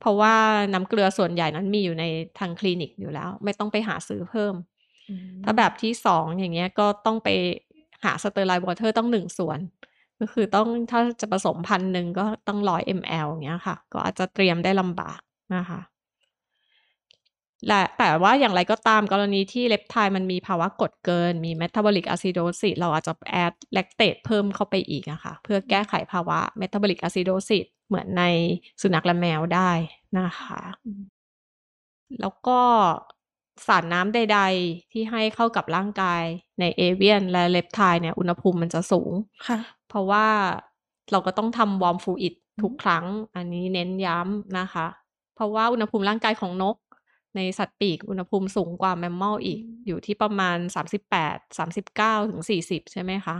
[0.00, 0.34] เพราะว่า
[0.72, 2.04] น้ำเกลือส่วนใหญ่นั้นมีอยู่ใน
[2.38, 4.54] ทางคลินิกอยู่แล้ว ไม่ต้องไปหาซื้อเพิ่ม
[5.08, 7.28] อืมถ้าแบบที่2อย่างเงี้ยก็ต้องไป
[8.04, 9.58] หา sterile water ต้อง1ส่วน
[10.20, 15.20] ก็คือต้องถ้าจะผสมพันหนึ่งก็ต้อง100 ml อย่างเงี้ยค่ะ ก็อาจจะเตรียมได้ลำบาก
[15.56, 15.80] นะคะ
[17.68, 28.24] และแต่ว่าอย่างไรก็ตามกรณีที่เลปไทด์มันมีภาวะกรดเกิน มี metabolic acidosis เราอาจจะแอดแลคเตตเพิ่มเข้าไปอีกอะค่ะเพื่อแก้ไขภาวะ metabolic acidosis เหมือนใน
[28.82, 29.70] สุนัขและแมวได้
[30.18, 31.02] นะคะอืม
[32.20, 32.60] แล้วก็
[33.66, 36.22] สารน้ำใด ๆ ที่ให้เข้ากับร่างกาย
[36.60, 39.12] ในเอเวียนและเลปไทด์เนี่ยอุณหภูมิมันจะสูง
[39.48, 40.26] ค่ะเพราะว่า
[41.10, 43.04] เราก็ต้องทำ warm fluid อืมทุกครั้ง
[43.36, 44.86] อันนี้เน้นย้ำนะคะ
[45.34, 46.74] เพราะว่าอุณหภูมิร่างกายของนก
[47.36, 50.56] ในสัตว์ปีกอุณหภูมิสูงกว่า mammal อีกอยู่ที่ประมาณ
[51.22, 53.36] 38 39 ถึง 40 ใช่ไหมคะ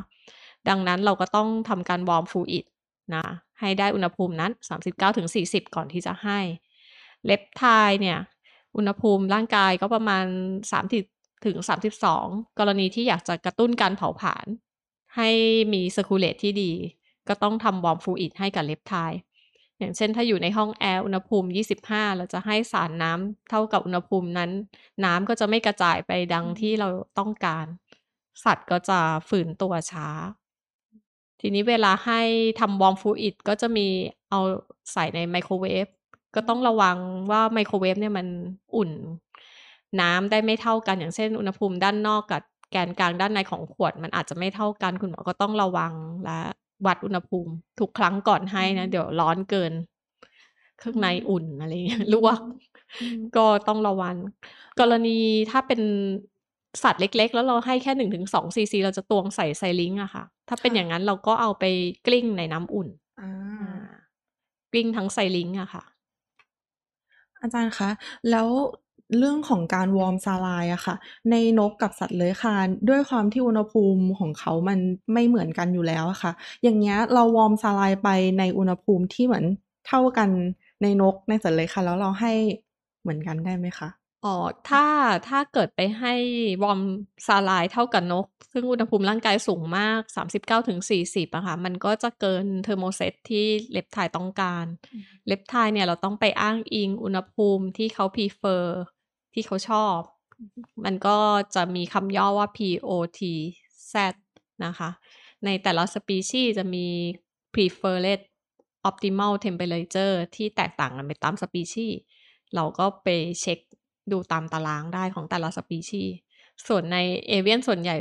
[0.68, 2.64] ดังนั้นเราก็ต้องทำการ warm fluid
[3.14, 3.24] นะ
[3.60, 4.52] ให้ได้อุณหภูมินั้น
[4.84, 6.38] 39 ถึง 40 ก่อนที่จะให้
[7.24, 8.18] reptile เนี่ย
[8.76, 10.24] อุณหภูมิร่างกายก็ประมาณ
[10.84, 11.56] 30 ถึง
[12.08, 14.46] 32 กรณีที่อยากจะกระตุ้นการเผาผลาญ
[15.16, 15.30] ให้
[15.72, 16.72] มี circulate ที่ดี
[17.28, 19.20] ก็ต้องทำ warm fluid ให้กับ reptile
[19.78, 24.50] อย่างเช่นถ้าอยู่ในห้องแอร์อุณหภูมิ 25 เราจะให้สารน้ำเท่ากับอุณหภูมินั้น
[25.04, 27.66] น้ำก็จะไม่กระจายไปดังที่เราต้องการ
[28.44, 30.08] สัตว์ก็จะฟื้นตัวช้า
[31.40, 32.20] ทีนี้เวลาให้
[32.60, 33.86] ทำ warm fluid ก็จะมี
[34.30, 34.40] เอา
[34.92, 35.86] ใส่ในไมโครเวฟ
[36.34, 36.96] ก็ต้องระวัง
[37.30, 38.26] ว่าไมโครเวฟเนี่ยมัน
[38.76, 38.90] อุ่น
[40.00, 45.92] น้ำได้ไม่เท่ากันอย่างเช่น อุณหภูมิด้านนอกกับแกนกลางด้านในของขวดมันอาจจะไม่เท่ากันคุณหมอก็ต้องระวัง
[46.24, 46.40] และ
[46.86, 49.72] วัดอุณหภูมิ ทุกครั้งก่อนให้นะอืมเดี๋ยวร้อนเกิน
[50.76, 52.40] เครื่องในอืมอุ่นอะไรเงี้ยลวก
[53.00, 54.16] อืมก็ต้องระวัง
[54.80, 55.18] กรณี
[55.50, 55.80] ถ้าเป็น
[56.82, 61.64] สัตว์เล็ก ๆ แล้วเราให้แค่หนึ่งถึงสองซีซีเราจะตวงใส่ syringe อะค่ะ ถ้าเป็นค่ะอย่างนั้นเราก็เอาไป
[62.06, 63.24] กลิ้งในน้ำอุ่นอ่า
[63.60, 63.66] อ่า
[64.72, 65.84] กลิ้งทั้ง syringe อะค่ะ
[67.42, 67.90] อาจารย์คะ
[68.30, 68.48] แล้ว
[69.18, 70.94] เรื่องของการ warm saline อะค่ะ
[71.30, 74.78] ในนกกับสัตว์เลื้อยคลานด้วยความที่อุณหภูมิของเขามัน
[75.12, 79.44] ไม่เหมือนกันอยู่แล้วอะค่ะ อย่างเงี้ยเรา warm saline ไปในอุณหภูมิที่เหมือน
[79.88, 80.30] เท่ากัน
[80.82, 82.32] ในนกในสัตว์เลื้อยคลานแล้วเราให้
[83.02, 83.88] เหมือนกันได้ไหมคะ
[84.24, 84.36] อ๋อ
[84.68, 84.84] ถ้า
[85.28, 86.14] ถ้าเกิดไปให้
[86.62, 86.80] warm
[87.26, 98.64] saline เท่ากับนก ซึ่งอุณหภูมิร่างกายสูงมาก 39-40อะค่ะ มันก็จะเกิน thermoset ที่เลปไทด์ต้องการอืมเลปไทด์เนี่ยเราต้องไปอ้างอิงอุณหภูมิที่เขา prefer
[99.34, 99.98] ที่เขาชอบ
[100.84, 101.16] มันก็
[101.54, 103.94] จะมีคำย่อว่า POTZ
[104.64, 104.90] นะคะ
[105.44, 106.86] ในแต่ละสปีชีจะมี
[107.54, 108.20] preferred
[108.88, 111.86] optimal temperature ที่แตกต่างกันไปตามสปีชี
[112.54, 113.08] เราก็ไป
[113.40, 113.58] เช็ค
[114.12, 116.02] ดูตามตารางได้ของแต่ละสปีชี
[116.66, 116.96] ส่วนใน
[117.28, 117.96] เอเวียนส่วนใหญ่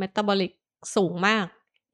[0.00, 0.52] metabolic
[0.96, 1.46] สูงมาก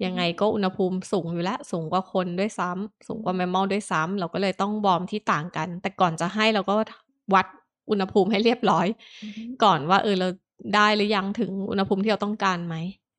[0.05, 6.75] ยังไงก็อุณหภูมิสูงอยู่แล้ว สูงกว่าคนด้วยซ้ำสูงกว่า mammal ด้วยซ้ำเราก็เลยต้อง warm ที่ต่างกัน แต่ก่อนจะให้เราก็
[7.35, 7.47] วัด
[7.91, 8.87] อุณหภูมิให้เรียบร้อย
[9.23, 10.29] อือฮึก่อนว่าเออเรา
[10.75, 12.77] ได้หรือยังถึงอุณหภูมิที่เราต้องการไหม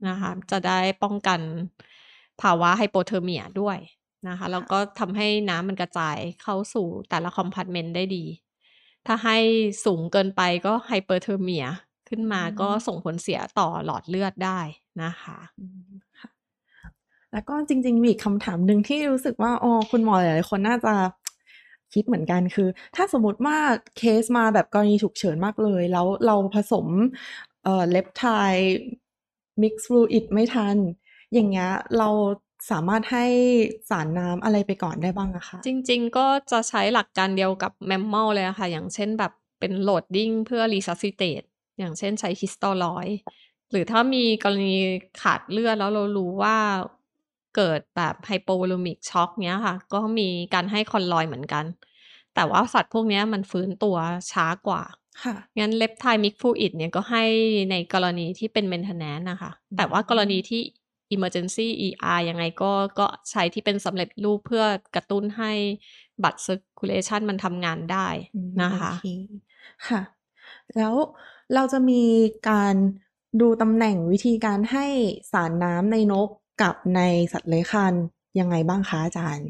[0.07, 1.39] นะคะ จะได้ป้องกัน
[2.41, 3.77] ภาวะ hypothermia ด้วย
[4.27, 8.25] นะคะแล้วก็ทำให้น้ำมันกระจายเข้าสู่แต่ละ compartment ได้ดี
[9.07, 9.37] ถ้าให้
[9.85, 11.65] สูงเกินไปก็ hyperthermia
[12.09, 14.59] ขึ้นมาอืมก็ส่งผลเสียต่อหลอดเลือดได้
[15.03, 16.29] นะคะอืมค่ะ
[17.31, 20.93] แล้วก็จริง ๆ มีอีกคำถามหนึ่งที่รู้สึกว่าอ๋อคุณหมอหลายๆคนน่าจะ
[21.93, 23.57] คิดเหมือนกันคือ ถ้าสมมติว่า
[23.97, 26.87] เคสมาแบบกรณีฉุกเฉินมากเลย แล้วเราผสม
[27.63, 28.25] เอ่อ reptile
[29.61, 30.77] mix fluid ไม่ทัน
[31.33, 32.09] อย่างเงี้ยเรา
[32.71, 33.25] สามารถให้
[33.89, 41.45] สารน้ำอะไรไปก่อนได้บ้างอะคะจริง ๆ ก็จะใช้หลักการเดียวกับ Mammal เลยอะค่ะ อย่างเช่นแบบเป็น loading เพื่อ resuscitate
[41.79, 43.13] อย่างเช่นใช้ Crystalloid
[43.71, 44.75] หรือถ้ามีกรณี
[45.21, 46.57] ขาดเลือดแล้วเรารู้ว่า
[47.55, 51.65] เกิดแบบ hypovolemic shock เนี้ยค่ะ ก็มีการให้ Colloid เหมือนกัน
[52.35, 53.97] แต่ว่าสัตว์พวกเนี้ยมันฟื้นตัว
[54.31, 54.83] ช้ากว่า
[55.21, 57.23] ค่ะงั้น Leptide Fluid เนี่ยก็ให้
[57.71, 60.61] ในกรณีที่เป็น maintenance น่ะค่ะแต่ว่ากรณีที่
[61.15, 65.51] emergency ER ยังไงก็ก็ใช้ที่เป็นสำเร็จรูปเพื่อกระตุ้นให้
[66.21, 68.99] blood circulation มันทำงานได้อืมนะโอคะเค
[69.87, 70.01] ค่ะ
[70.77, 70.95] แล้ว
[71.53, 72.03] เราจะมี
[72.49, 72.75] การ
[73.41, 74.85] ดูตำแหน่งวิธีการให้
[75.31, 76.29] สารน้ำในนก
[76.63, 77.01] กับใน
[77.33, 77.93] สัตว์เลื้อยคลาน
[78.39, 79.47] ยังไงบ้างคะอาจารย์?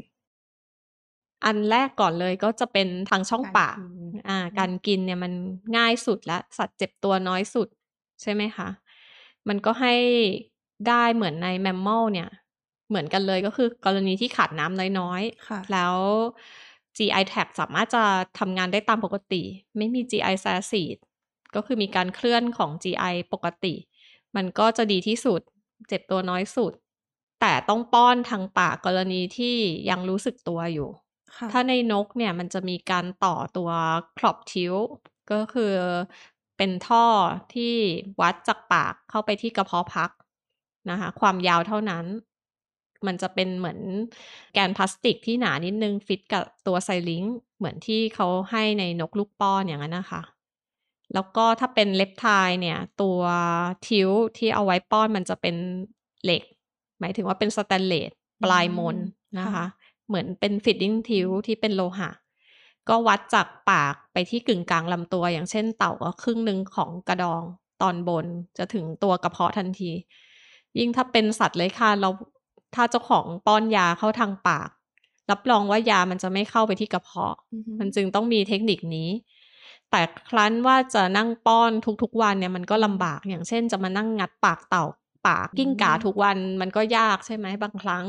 [1.44, 3.92] อันแรกก่อนเลยก็จะเป็นทางช่องการปากกิน
[4.28, 5.32] อ่าอืการมกินเนี่ยมัน
[5.76, 7.68] ง่ายสุดแล้วสัตว์เจ็บตัวน้อยสุด
[8.22, 8.68] ใช่ไหมคะ
[9.48, 9.94] มันก็ให้
[10.88, 12.28] ได้เหมือนใน Mammal เนี่ย
[12.88, 15.94] เหมือนกันเลยก็คือกรณีที่ขาดน้ำน้อยค่ะๆแล้ว
[16.96, 18.04] GI tract สามารถจะ
[18.38, 19.42] ทำงานได้ตามปกติ
[19.76, 20.98] ไม่มี GI Centroid
[21.54, 23.74] ก็คือมีการเคลื่อนของ GI ปกติ
[24.36, 25.40] มันก็จะดีที่สุด
[25.88, 26.72] เจ็บตัวน้อยสุด
[27.44, 29.56] แต่ต้องป้อนทางปากกรณีที่
[29.90, 30.88] ยังรู้สึกตัวอยู่
[31.36, 33.70] ค่ะถ้าในนกเนี่ยมันจะมีการต่อตัว
[34.18, 34.92] crop tube
[35.32, 35.72] ก็คือ
[36.56, 37.06] เป็นท่อ
[37.54, 37.74] ที่
[38.20, 40.10] วัดจากปากเข้าไปที่กระเพาะพัก
[40.90, 42.04] นะคะความยาวเท่านั้น
[43.06, 43.78] มันจะเป็นเหมือน
[44.54, 50.22] แกนพลาสติกที่หนานิดหนึ่งฟิตกับตัว Syringe เหมือนที่เขาให้ในนกลูกป้อนอย่างนั้นน่ะค่ะ
[51.14, 53.20] แล้วก็ถ้าเป็น Reptile เนี่ย ตัว
[53.86, 55.56] tube ที่เอาไว้ป้อนมันจะเป็น
[56.24, 56.53] เหล็กห
[57.04, 58.98] มายถึงว่าเป็นสเตนเลสอืปลายมนม
[59.38, 59.64] นะค่ะคะ
[60.08, 62.10] เหมือนเป็น feeding tube ที่เป็นโลหะ
[62.88, 67.42] ก็วัดจากปากไปที่กึ่งกลางลำตัวอย่างเช่นเต่าก็ครึ่งหนึ่งของกระดอง
[67.82, 68.26] ตอนบน
[68.58, 69.90] จะถึงตัวกระเพาะทันที
[70.78, 72.12] ยิ่งถ้าเป็นสัตว์เลื้อยคลานแล้ว
[72.74, 74.68] ถ้าเจ้าของป้อนยาเข้าทางปาก
[75.30, 79.08] รับรองว่ายามันจะไม่เข้าไปที่กระเพาะอือฮึมันจึงต้องมีเทคนิคนี้
[79.90, 81.70] แต่ครั้นว่าจะนั่งป้อน
[82.02, 84.84] ทุกๆวันเนี่ยมันก็ลำบากอย่างเช่นจะมานั่งงัดปากเต่า
[85.26, 88.04] ปากอืกิ้งก่ามทุกวันมันก็ยากใช่ไหมบางครั้ง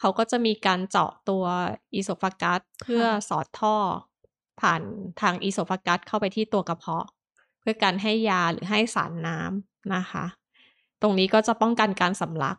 [0.00, 1.44] เขาก็จะมีการเจาะตัว
[1.98, 3.76] Esophagus เพื่อค่ะสอดท่อ
[4.60, 4.82] ผ่าน
[5.20, 7.06] ทาง Esophagus เข้าไปที่ตัวกระเพาะ
[7.60, 10.24] เพื่อการให้ยาหรือให้สารน้ำนะคะ
[11.02, 12.56] ตรงนี้ก็จะป้องกันการสำลัก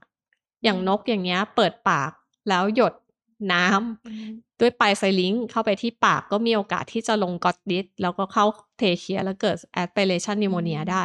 [0.63, 2.11] อย่างนกอย่างเงี้ยเปิดปาก
[2.49, 2.93] แล้วหยด
[3.53, 4.27] น้ำอือฮึ
[4.59, 8.45] ด้วยปลาย Syringe เข้าไปที่ปากก็มีโอกาสที่จะลง Glottis แล้วก็เข้า
[8.79, 11.03] Trachea แล้วเกิด Aspiration อื Pneumonia มได้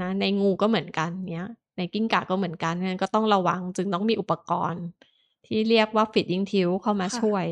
[0.00, 4.84] นะในงูก็เหมือนกันเงี้ยในกิ้งก่าก็เหมือนกันงั้นก็ต้องระวังจึงต้องมีอุปกรณ์
[5.46, 7.44] ที่เรียกว่า Feeding Tube เข้ามาค่ะช่วย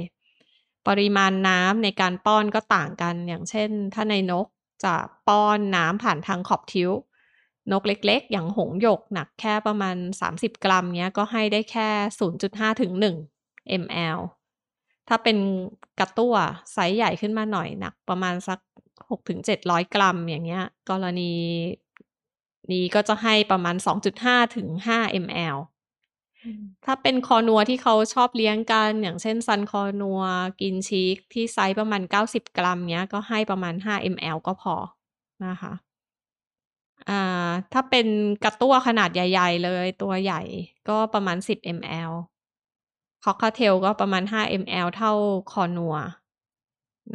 [0.88, 4.46] ปริมาณน้ำในการป้อนก็ต่างกัน อย่างเช่น ถ้าในนก
[4.84, 4.94] จะ
[5.28, 6.90] ป้อนน้ำผ่านทางขอบทิว
[7.72, 9.96] นกเล็ก ๆ อย่างหงส์หยกหนักแค่ประมาณ
[10.30, 11.88] 30 กรัมเงี้ยก็ให้ได้แค่
[12.34, 13.16] 0.5 ถึง 1
[13.82, 14.18] ml
[15.08, 15.38] ถ้าเป็น
[15.98, 16.34] กระตั้ว
[16.72, 18.58] ไซซ์ใหญ่ขึ้นมาหน่อยหนักประมาณสัก
[19.26, 21.32] 6-700 กรัมอย่างเงี้ย กรณี
[22.72, 25.56] นี้ก็จะให้ประมาณ 2.5 ถึง 5 ml
[26.44, 30.22] อืมถ้าเป็นคอนัวที่เขาชอบเลี้ยงกัน อย่างเช่นซันคอนัว
[30.60, 34.74] กินชีกที่ไซซ์ประมาณ 90 กรัมเงี้ย ก็ให้ประมาณ 5 ml ก็พอ
[35.46, 35.72] นะคะ
[37.08, 38.06] อ่าถ้าเป็น
[38.42, 40.40] กระตั้วขนาดใหญ่ ๆ เลยตัวใหญ่
[40.88, 42.12] ก็ประมาณ 10 ml
[43.24, 45.12] Cockatiel ก็ประมาณ 5 ml เท่า
[45.52, 45.94] คอนัว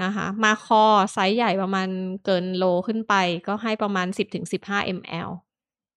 [0.04, 1.88] นะคะ Markhor ไซซ์ใหญ่ประมาณ
[2.26, 3.14] เกินโลขึ้นไป
[3.48, 5.30] ก็ให้ประมาณ 10-15 ml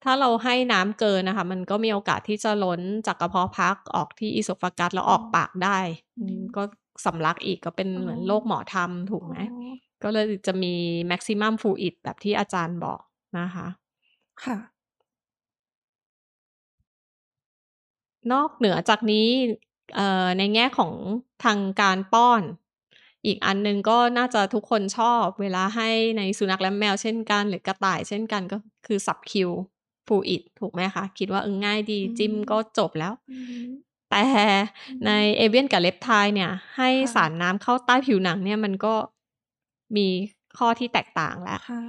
[0.04, 5.78] ถ้าเราให้น้ำเกินน่ะค่ะมันก็มีโอกาสที่จะล้นจากกระเพาะพักออกที่ Esophagus แล้วอ๋อออกปากได้
[6.16, 6.62] อือืมมก็
[7.04, 10.74] สำลักอีกก็เป็นอ๋อเหมือนโรคหมอทำถูกอ๋ไหมอก็เลยจะมี
[11.10, 13.00] maximum fluid แบบที่อาจารย์บอก
[13.38, 13.66] นะคะ
[14.42, 14.56] ค่ะ
[18.32, 19.28] นอกเหนือจากนี้
[19.94, 20.92] เอ่อในแง่ของ
[21.44, 22.42] ทางการป้อน
[23.26, 29.32] อีกอันหนึ่งก็น่าจะทุกคนชอบเวลาให้ในสุนัขและแมวเช่นกัน หรือกระต่ายเช่นกันก็คือ Sub-Q
[30.06, 33.58] fluid ถูกไหมคะ คิดว่าเออง่ายดีอืจิ้มมก็จบแล้วอือฮึ
[34.10, 34.24] แต่
[34.88, 38.94] อือในฮึ Avian กับ Reptile เนี่ย ให้ค่ะสารน้ำเข้าใต้ผิวหนังเนี่ยมันก็
[39.96, 40.08] มี
[40.58, 41.80] ข้อที่แตกต่างแล้วค่ะ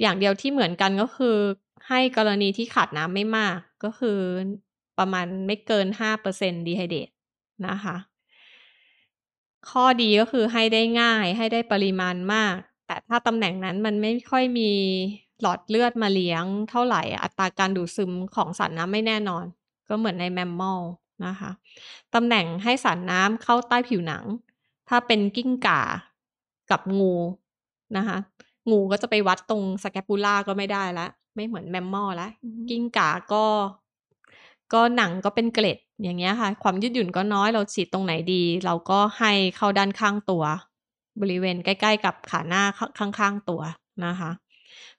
[0.00, 1.36] อย่างเดียวที่เหมือนกันก็คือ
[1.88, 4.18] ให้กรณีที่ขาดน้ำไม่มากก็คือ
[4.98, 7.12] ประมาณไม่เกิน5% Dehydrate
[7.68, 7.96] นะคะ
[9.70, 14.70] ข้อดีก็คือให้ได้ง่าย ให้ได้ปริมาณมาก แต่ถ้าตำแหน่งนั้นมันไม่ค่อยมี
[15.40, 19.44] หลอดเลือดมาเลี้ยงเท่าไรอัตราการดูดซึมของสารน้ำไม่แน่นอน
[19.88, 20.80] ก็เหมือนใน Mammal
[21.26, 21.50] นะคะ
[22.14, 24.24] ตำแหน่งให้สารน้ำเข้าใต้ผิวหนัง
[24.88, 25.82] ถ้าเป็นกิ้งก่า
[26.70, 27.14] กับงู
[27.96, 28.18] นะคะ
[28.70, 33.44] งูก็จะไปวัดตรง Scapula ก็ไม่ได้แล้วไม่เหมือน Mammal แล้วอือฮึกิ้งก่าก็
[34.72, 40.44] ก็หนังก็เป็นเกล็ด อย่างเงี้ยค่ะ ความยืดหยุ่นก็น้อยเราฉีดตรงไหนดี เราก็ให้เข้าด้านข้างตัว
[41.20, 42.62] บริเวณใกล้ๆ กับขาหน้า
[42.98, 43.62] ข้างๆตัว
[44.06, 44.30] นะคะ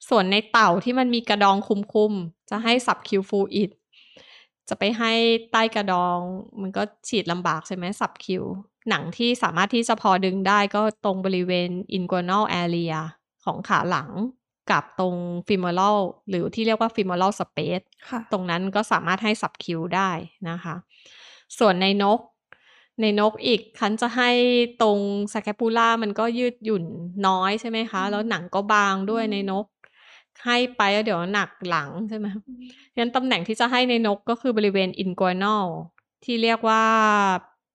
[0.09, 1.57] ส่วนในเต่าที่มันมีกระดอง
[1.93, 3.71] คุมๆ จะให้สับคิวฟูอิด
[4.69, 5.13] จะไปให้
[5.51, 6.17] ใต้กระดอง
[6.61, 8.43] มันก็ฉีดลำบากใช่ไหมสับคิว
[8.89, 12.95] หนังที่สามารถที่จะพอดึงได้ก็ตรงบริเวณ inguinal area
[13.43, 14.09] ของขาหลัง
[14.71, 15.15] กับตรง
[15.47, 15.97] femoral
[16.29, 20.09] หรือที่เรียกว่า femoral space ค่ะตรงนั้นก็สามารถให้สับคิวได้
[20.49, 20.75] นะคะ
[21.59, 22.19] ส่วนในนก
[23.01, 24.29] ในนกอีกคันจะให้
[24.81, 24.99] ตรง
[25.33, 26.85] สแคปูล่ามันก็ยืดหยุ่น
[27.27, 29.65] น้อยใช่ไหมคะ แล้วหนังก็บางด้วยในนก
[30.45, 32.27] ให้ไปแล้วเดี๋ยวหนักหลังใช่ไหม
[32.97, 35.65] งั้นตำแหน่งที่จะให้ในนกก็คือบริเวณ inguinal
[36.23, 36.83] ที่เรียกว่า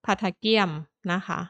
[0.04, 0.70] พาทาเกียม
[1.12, 1.40] นะคะ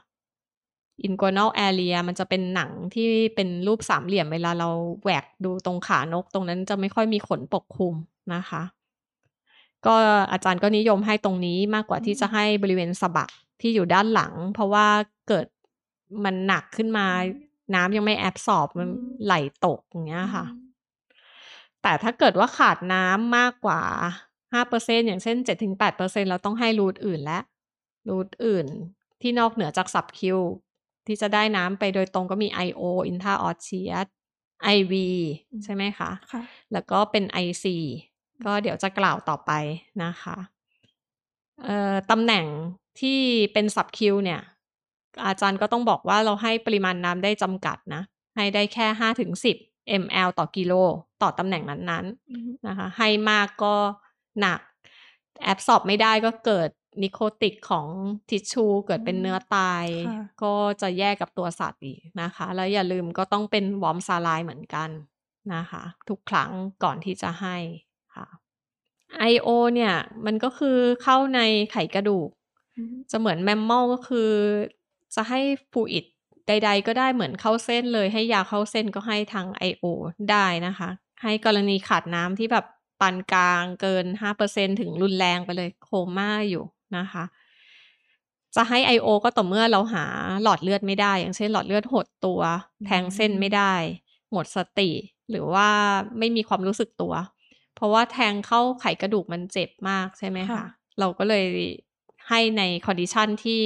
[1.07, 4.69] inguinal area มันจะเป็นหนังที่เป็นรูปสามเหลี่ยมเวลาเรา
[5.01, 7.95] แหวกดูตรงขานกตรงนั้นจะไม่ค่อยมีขนปกคลุม
[8.33, 8.61] นะคะ
[9.85, 9.95] ก็
[10.31, 14.87] อาจารย์ก็นิยมให้ตรงนี้มากกว่าที่จะให้บริเวณสะบักที่อยู่ด้านหลัง เพราะว่า
[15.27, 15.45] เกิด
[16.23, 17.05] มันหนักขึ้นมา
[17.75, 18.89] น้ำยังไม่แอบสอบมัน
[19.25, 19.33] ไหล
[19.65, 20.45] ตกอย่างเงี้ยค่ะ
[21.81, 23.81] แต่ถ้าเกิดว่าขาดน้ำมากกว่า
[24.53, 27.39] ห้าเปอร์เซ็นอย่างเช่นเจ็ดถึงแปดเปอร์เซ็นเราต้องให้รูทอื่นและ
[28.09, 28.67] รูทอื่น
[29.21, 30.39] ที่นอกเหนือจากสับคิว
[31.07, 34.07] ที่จะได้น้ำไปโดยตรงก็มี IO intra o s s e o u s
[34.77, 34.93] IV
[35.63, 36.41] ใช่ไหมคะค่ะ
[36.73, 37.65] แล้วก็เป็น IC
[38.45, 39.51] ก็เดี๋ยวจะกล่าวต่อไป
[40.03, 40.37] นะคะ
[41.63, 42.45] เอ่อตำแหน่ง
[42.99, 43.19] ที่
[43.53, 44.41] เป็นสับคิวเนี่ย
[45.25, 48.01] อาจารย์ก็ต้องบอกว่าเราให้ปริมาณน้ำได้จำกัดนะ
[48.35, 49.57] ให้ได้แค่ห้าถึงสิบ
[50.01, 50.73] ml ต่อกิโล
[51.21, 53.75] ต่อตำแหน่งนั้นๆนะคะ ให้มากก็
[54.39, 54.59] หนัก
[55.43, 56.69] absorb ไม่ได้ก็เกิด
[57.03, 57.87] necrotic ของ
[58.29, 64.89] ทิชชูเกิดเป็นเนื้อตายค่ะก็จะแย่กับตัวสัตว์อีกนะคะ แล้วอย่าลืมก็ต้องเป็น warm saline เหมือนกัน
[65.53, 66.51] นะคะ ทุกครั้ง
[66.83, 67.55] ก่อนที่จะให้
[68.19, 68.27] ค่ะ
[69.31, 69.93] IO เนี่ย
[70.25, 71.39] มันก็คือเข้าใน
[71.71, 72.29] ไขกระดูก
[73.11, 74.31] จะเหมือน mammal ก็คือ
[75.15, 75.39] จะให้
[75.71, 76.05] ฟูอิด
[76.47, 79.85] ใด ๆ ก็ได้เหมือนเข้าเส้นเลย ให้ยาเข้าเส้นก็ให้ทาง IO
[80.31, 80.89] ได้นะคะ
[81.23, 82.65] ให้กรณีขาดน้ำที่แบบ
[83.01, 86.63] ปานกลางเกิน 5%ถึงรุนแรงไปเลยโคม่าอยู่
[86.97, 87.23] นะคะ
[88.55, 90.05] จะให้ IO ก็ต่อเมื่อเราหา
[90.43, 92.41] หลอดเลือดไม่ได้ อย่างเช่นหลอดเลือดหดตัว
[92.85, 93.73] แทงเส้นไม่ได้
[94.31, 94.89] หมดสติ
[95.29, 95.69] หรือว่า
[96.19, 97.13] ไม่มีความรู้สึกตัว
[97.79, 100.65] เพราะว่าแทงเข้าไขกระดูกมันเจ็บมากใช่ไหมค่ะคะ
[100.99, 101.45] เราก็เลย
[102.29, 103.61] ให้ใน condition ที่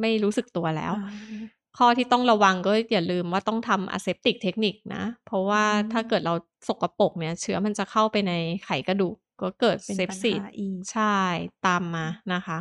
[0.00, 6.34] ไม่รู้สึกตัวแล้วอ่าข้อที่ต้องระวังก็อย่าลืมว่าต้องทำ aseptic เทคนิคนะ เพราะว่าอืมถ้าเกิดเรา
[6.68, 8.32] สกปรกเนี่ย เชื้อมันจะเข้าไปใน
[8.64, 11.16] ไขกระดูกก็เกิดเป็น sepsis หาอีกใช่
[11.66, 12.58] ตามมานะคะ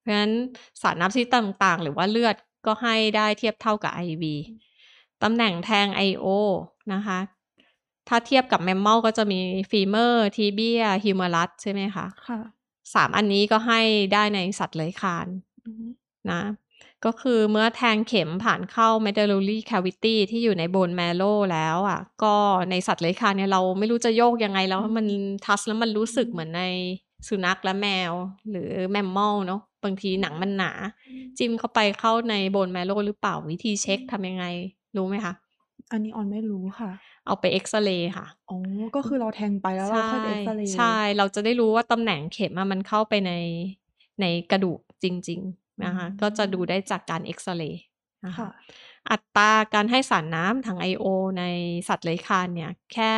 [0.00, 0.32] เพราะฉะนั้น
[0.80, 4.24] สารน้ำชนิดต่างๆ หรือว่าเลือดก็ให้ได้เทียบเท่ากับ IV
[5.22, 6.26] ตำแหน่งแทง IO
[6.92, 7.18] นะคะ
[8.08, 12.40] ถ้าเทียบกับ mammal ก็จะมีfemur tibia humerus ใช่ไหมคะค่ะ
[12.94, 13.80] สามอันนี้ก็ให้
[14.12, 15.26] ได้ในสัตว์เลื้อยคลาน
[15.66, 15.86] อืม
[16.30, 16.42] นะ
[17.04, 22.34] ก็คือเมื่อแทงเข็มผ่านเข้า medullary cavity ที่อยู่ใน bone marrow แล้วอะ ก็
[22.70, 25.06] ในสัตว์เลื้อยคลานเนี่ยเราไม่รู้จะโยกยังไงแล้วมัน
[25.44, 26.62] touch แล้วมันรู้สึกเหมือนใน
[27.28, 28.12] สุนัขและแมว
[28.50, 30.72] หรือ mammal เนาะบางทีหนังมันหนา
[31.38, 34.44] จิ้มเข้าไปเข้าใน bone marrow หรือเปล่าวิธีเช็คทำยังไง
[34.96, 35.34] รู้ไหมคะ
[35.92, 36.90] อันนี้ออนไม่รู้ค่ะ
[37.26, 38.58] เอาไปเอ็กซเรย์ค่ะอ๋อ
[38.96, 43.32] ก็คือเราแทงไปแล้วเราค่อยไปเอ็กซเรย์ใช่ เราจะได้รู้ว่าตำแหน่งเข็มอะมันเข้าไปใน
[44.20, 47.82] ในกระดูกจริง ๆ นะคะอืมก็จะดูได้จากการเอ็กซเรย์
[48.26, 48.50] นะคะค่ะ
[49.10, 51.06] อัตราการให้สารน้ำทาง IO
[51.38, 51.44] ใน
[51.88, 53.12] สัตว์เลื้อยคลานเนี่ย แค่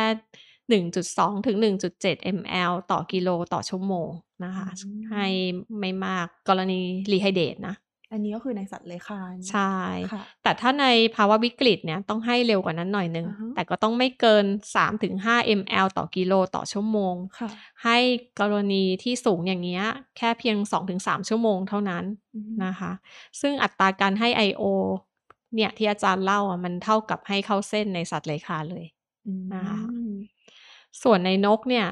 [0.91, 1.57] 1.2 ถึง
[1.95, 4.09] 1.7 ml ต่อกิโลต่อชั่วโมง
[4.43, 5.27] นะคะอืมให้
[5.79, 6.81] ไม่มากกรณี
[7.11, 7.75] รีไฮเดตนะ
[8.11, 9.75] อันนี้ก็คือในสัตว์เลื้อยคลานใช่
[10.11, 14.45] ค่ะแต่ถ้าในภาวะวิกฤตเนี่ยต้องให้เร็วกว่านั้นหน่อยนึงอ่าฮะแต่ก็ต้องไม่เกิน
[14.75, 17.49] 3-5 ml ต่อกิโลต่อชั่วโมงค่ะ
[17.83, 17.97] ให้
[18.39, 19.83] กรณีที่สูงอย่างเงี้ย
[20.17, 22.03] แค่เพียง 2-3 ชั่วโมงเท่านั้น
[22.35, 22.91] อืมนะคะ
[23.41, 24.63] ซึ่งอัตราการให้ IO
[25.55, 28.85] เนี่ยที่อาจารย์เล่าอะมันเท่ากับให้เข้าเส้นในสัตว์เลื้อยคลานเลย
[29.27, 29.79] อืมนะคะ
[31.03, 31.87] ส่วนในนกเนี่ย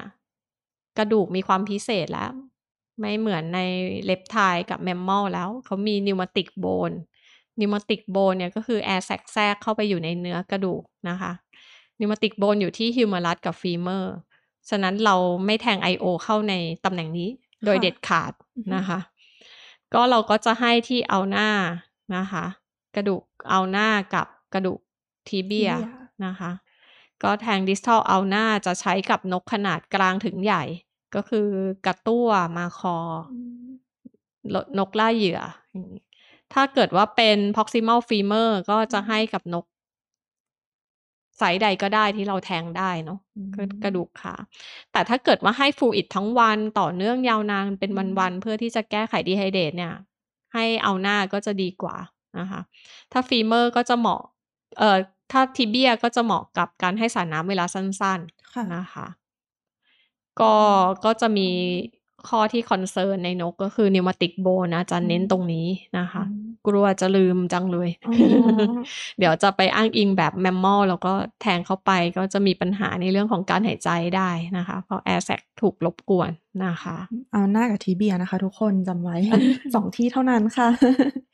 [0.97, 2.31] กระดูกมีความพิเศษแล้ว
[2.99, 3.59] ไม่เหมือนใน
[4.05, 4.37] reptile
[4.69, 6.91] กับ mammal แล้ว เขามี pneumatic bone
[7.59, 11.31] pneumatic bone เนี่ยก็คือ air sac แทรกเข้าไปอยู่ในเนื้อกระดูกนะคะ
[11.99, 14.13] pneumatic bone อยู่ที่ humerus กับ femur
[14.69, 16.05] ฉะนั้นเราไม่แทง I.O.
[16.23, 16.53] เข้าใน
[16.85, 17.29] ตำแหน่งนี้
[17.65, 18.99] โดยค่ะเด็ดขาดอือฮึนะคะ
[19.93, 21.49] ก็เราก็จะให้ที่ ulna
[22.15, 22.45] นะคะ
[22.95, 24.79] กระดูก ulna กับกระดูก
[25.27, 26.51] tibia tibia นะคะ
[27.23, 30.63] ก็แทงดิสทัลเอาหน้าจะใช้กับนกขนาดกลางถึงใหญ่
[31.15, 31.47] ก็คือ
[31.85, 32.97] กระตั้วมาคอ
[33.31, 33.67] อืม
[34.55, 35.39] ลดนกล่าเหยื่อ
[35.71, 36.01] อย่างนี้
[36.53, 39.65] ถ้าเกิดว่าเป็น proximal femur ก็จะให้กับนก
[41.37, 44.35] ไซส์ใดก็ได้ที่เราแทงได้เนาะอืมก็กระดูกขา
[44.91, 49.93] แต่ถ้าเกิดว่าให้ฟลูอิดทั้งวันต่อเนื่องยาวนานเป็นอืมวันๆ เพื่อที่จะแก้ไขดีไฮเดตเนี่ย
[50.53, 51.95] ให้เอาหน้าก็จะดีกว่า
[52.39, 52.61] นะคะ
[53.11, 54.21] ถ้า femur ก็จะเหมาะ
[54.79, 54.97] เอ่อ
[55.31, 58.19] ถ้า tibia ก็จะเหมาะกับการให้สารน้ำเวลาสั้น
[58.53, 59.07] ค่ะๆนะคะ
[60.41, 60.53] ก็
[61.05, 61.49] ก็จะมี
[62.29, 65.67] ข้อที่ concern ในนกก็คือ pneumatic bone นะจะเน้นตรงนี้
[65.97, 68.13] นะคะอืมกลัวจะลืมจังเลยอ๋อ
[69.19, 76.31] เดี๋ยวจะไปอ้างอิงแบบ mammal แล้วก็แทงเข้าไปก็จะมีปัญหาในเรื่องของการหายใจได้นะคะ เพราะ air sac ถูกรบกวน
[76.65, 76.97] นะคะ
[77.31, 79.17] ulna กับ tibia นะคะ ทุกคนจำไว้
[79.75, 80.69] สองที่เท่านั้นค่ะ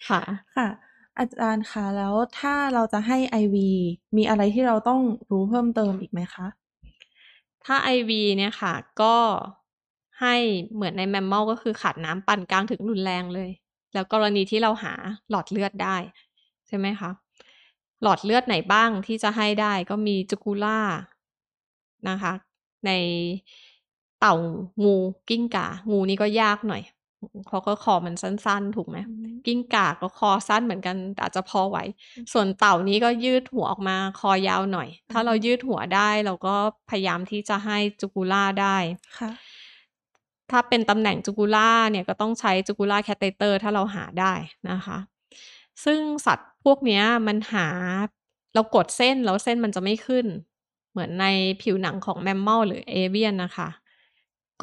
[0.09, 0.21] ค่ะ
[0.55, 0.67] ค่ะ
[1.19, 3.55] อาจารย์คะแล้วถ้าเราจะให้ IV
[4.17, 5.01] มีอะไรที่เราต้อง
[5.31, 6.47] รู้เพิ่มเติมอีกไหมคะ
[7.65, 9.15] ถ้า IV เนี่ยค่ะ ก็
[10.21, 10.35] ให้
[10.73, 13.49] เหมือนในแมมมอลก็คือขาดน้ำปานกลางถึงรุนแรงเลย
[13.93, 14.93] แล้วกรณีที่เราหา
[15.29, 15.95] หลอดเลือดได้
[16.67, 17.09] ใช่ไหมคะ
[18.01, 20.79] หลอดเลือดไหนบ้างที่จะให้ได้ก็มีจูกูล่า
[22.09, 22.33] นะคะ
[22.85, 22.91] ใน
[24.19, 24.35] เต่า
[24.83, 24.95] งู
[25.29, 26.83] กิ้งก่างูนี่ก็ยากหน่อย
[27.47, 31.77] เพราะก็คอมันสั้น ๆ ถูกไหมอืมกิ้งก่าก็คอสั้นเหมือนกันแต่อาจจะพอไหว
[32.33, 36.55] ส่วนเต่านี้ก็ยืดหัวออกมาคอยาวหน่อย ถ้าเรายืดหัวได้เราก็
[36.89, 38.77] พยายามที่จะให้จูกูล่าได้
[39.19, 39.31] ค่ะ
[40.51, 44.33] ถ้าเป็นตำแหน่งจูกูล่าเนี่ยก็ต้องใช้ jugular catheter ถ้าเราหาได้
[44.69, 44.97] นะคะ
[45.85, 47.67] ซึ่งสัตว์พวกเนี้ยมันหา
[48.53, 50.25] เรากดเส้นแล้วเส้นมันจะไม่ขึ้น
[50.91, 51.25] เหมือนใน
[51.61, 53.69] ผิวหนังของ mammal หรือ avian นะคะ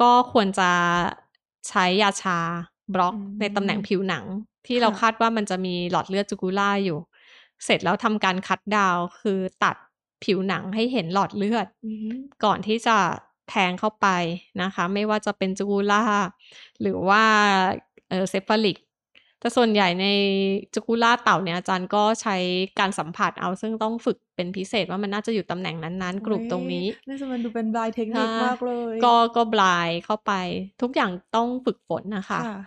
[0.01, 0.71] ก็ควรจะ
[1.69, 2.39] ใช้ยาชา
[2.93, 4.25] บล็อกอืมในตำแหน่งผิวหนัง
[4.67, 6.97] ที่เราค่ะคาดว่ามันจะมีหลอดเลือดจูกูล่าอยู่
[7.65, 9.75] เสร็จแล้วทำการ cut down คือตัด
[10.23, 12.09] ผิวหนังให้เห็นหลอดเลือดอืม
[12.43, 12.97] ก่อนที่จะ
[13.49, 14.07] แทงเข้าไป
[14.61, 16.03] นะคะ ไม่ว่าจะเป็นจูกูล่า
[16.81, 17.23] หรือว่า
[18.09, 18.77] เออ cephalic
[19.43, 20.07] แต่ส่วนใหญ่ใน
[20.73, 22.35] จูกูล่าเต่าเนี่ยอาจารย์ก็ใช้
[22.79, 30.33] การสัมผัสเอาซึ่งต้องฝึกเป็นพิเศษว่ามันน่าจะอยู่ตำแหน่งนั้นๆ กลุ่มตรงนี้โอ้ยนี่จะมันดูเป็นบลายเทคนิคค่ะมากเลย ก็ก็บลายเข้าไป
[30.81, 32.57] ทุกอย่างต้องฝึกฝนนะคะค่ะ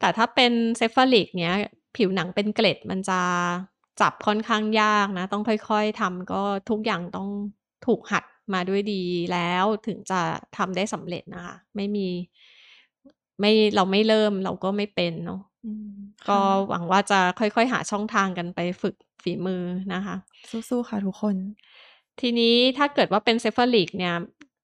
[0.00, 1.54] แต่ถ้าเป็นเซฟาลิกเนี้ย
[1.96, 3.20] ผิวหนังเป็นเกล็ดมันจะ
[4.00, 7.28] จับค่อนข้างยากนะ ต้องค่อยๆทำก็ทุกอย่างต้อง
[7.86, 8.24] ถูกหัด
[8.54, 10.20] มาด้วยดีแล้วถึงจะ
[10.56, 12.08] ทำได้สำเร็จนะคะ ไม่มี
[13.40, 15.55] ไม่เราไม่เริ่มเราก็ไม่เป็นเนาะอืม
[16.28, 19.62] ก็ค่ะหวังว่าจะค่อยๆ หาช่องทางกันไปฝึกฝีมือ
[19.94, 20.16] นะคะ
[20.50, 21.36] สู้ๆ ค่ะทุกคน
[22.20, 24.14] ทีนี้ถ้าเกิดว่าเป็น cephalic เนี่ย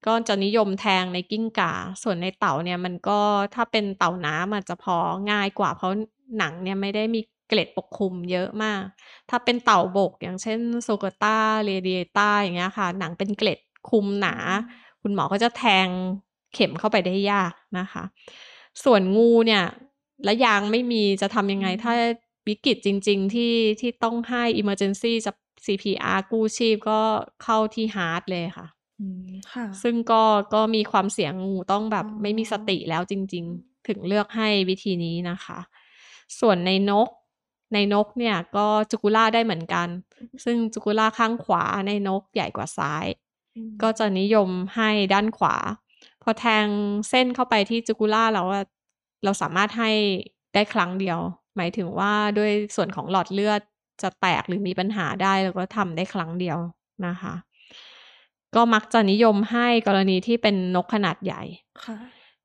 [0.07, 1.72] ก็จะนิยมแทงในกิ้งก่า
[2.03, 3.20] ส่วนในเต่าเนี่ยมันก็
[3.55, 4.96] ถ้าเป็นเต่าน้ำอาจจะพอ
[5.30, 5.92] ง่ายกว่าเพราะ
[6.38, 8.82] หนังเนี่ยไม่ได้มีเกล็ดปกคลุมเยอะมาก
[9.30, 14.34] ถ้าเป็นเต่าบกอย่างเช่น sulcata radiata อย่างเงี้ยค่ะ หนังเป็นเกล็ดคลุมหนา
[15.03, 15.88] คุณหมอก็จะแทง
[16.55, 18.03] เข็มเข้าไปได้ยากนะคะ
[18.84, 19.62] ส่วนงูเนี่ย
[20.25, 21.93] และยางไม่มีจะทำยังไงอืมถ้า
[22.49, 25.33] วิกฤตจริง ๆ ที่ที่ต้องให้ emergency จะ
[25.64, 27.01] CPR กู้ชีพก็
[27.43, 28.66] เข้าที่ฮาร์ดเลยค่ะ
[29.01, 30.23] อืมค่ะซึ่งก็
[30.55, 35.59] ก็มีความเสี่ยงงูต้องแบบอ๋อไม่มีสติแล้วจริง ๆ ถึงเลือกให้วิธีนี้นะคะ
[36.41, 37.09] ส่วนในนก
[37.75, 39.89] ในนกเนี่ยก็จูกูล่าได้เหมือนกัน
[40.45, 43.07] ซึ่งจูกูล่าข้างขวาในนกใหญ่กว่าซ้าย
[43.57, 45.57] อืมก็จะนิยมให้ด้านขวา
[46.23, 46.66] พอแทง
[47.11, 48.64] เส้นเข้าไปที่จูกูล่าแล้วอะ
[49.25, 49.91] เราสามารถให้
[50.55, 51.18] ได้ครั้งเดียว
[51.57, 53.61] หมายถึงว่าด้วยส่วนของหลอดเลือด
[54.03, 56.59] จะแตกหรือมีปัญหาได้เราก็ทำได้ครั้งเดียว
[57.07, 57.35] นะคะ
[58.55, 61.43] ก็มักจะนิยมให้กรณีที่เป็นนกขนาดใหญ่
[61.83, 61.97] ค่ะ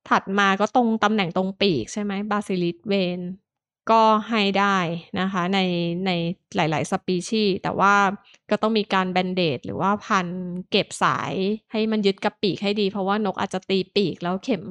[0.10, 3.20] ถัดมาก็ตรงตำแหน่งตรงปีกใช่ไหม basilic vein
[3.92, 4.78] ก็ให้ได้
[5.20, 5.60] นะคะ ใน
[6.06, 6.12] ใน
[6.56, 7.96] หลาย ๆ สปีชีส์แต่ว่า
[8.50, 10.28] ก็ต้องมีการแบนเดดหรือว่าพัน
[10.72, 11.34] เก็บสาย
[11.72, 14.64] ให้มันยึดกับปีกให้ดี เพราะว่านกอาจจะตีปีกแล้วเข็ม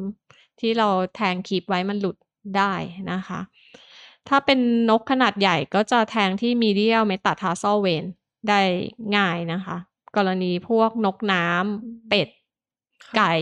[0.61, 2.17] ที่เราแทงคีบไว้มันหลุด
[2.57, 2.73] ได้
[3.13, 3.41] นะคะ
[4.29, 4.59] ถ้าเป็น
[4.91, 8.05] นกขนาดใหญ่ก็จะแทงที่มีเดียลเมตาทาซอลเวน
[8.49, 8.61] ได้
[9.17, 9.77] ง่ายนะคะ
[10.17, 12.29] กรณีพวกนกน้ำเป็ด
[13.05, 13.35] ค่ะไก่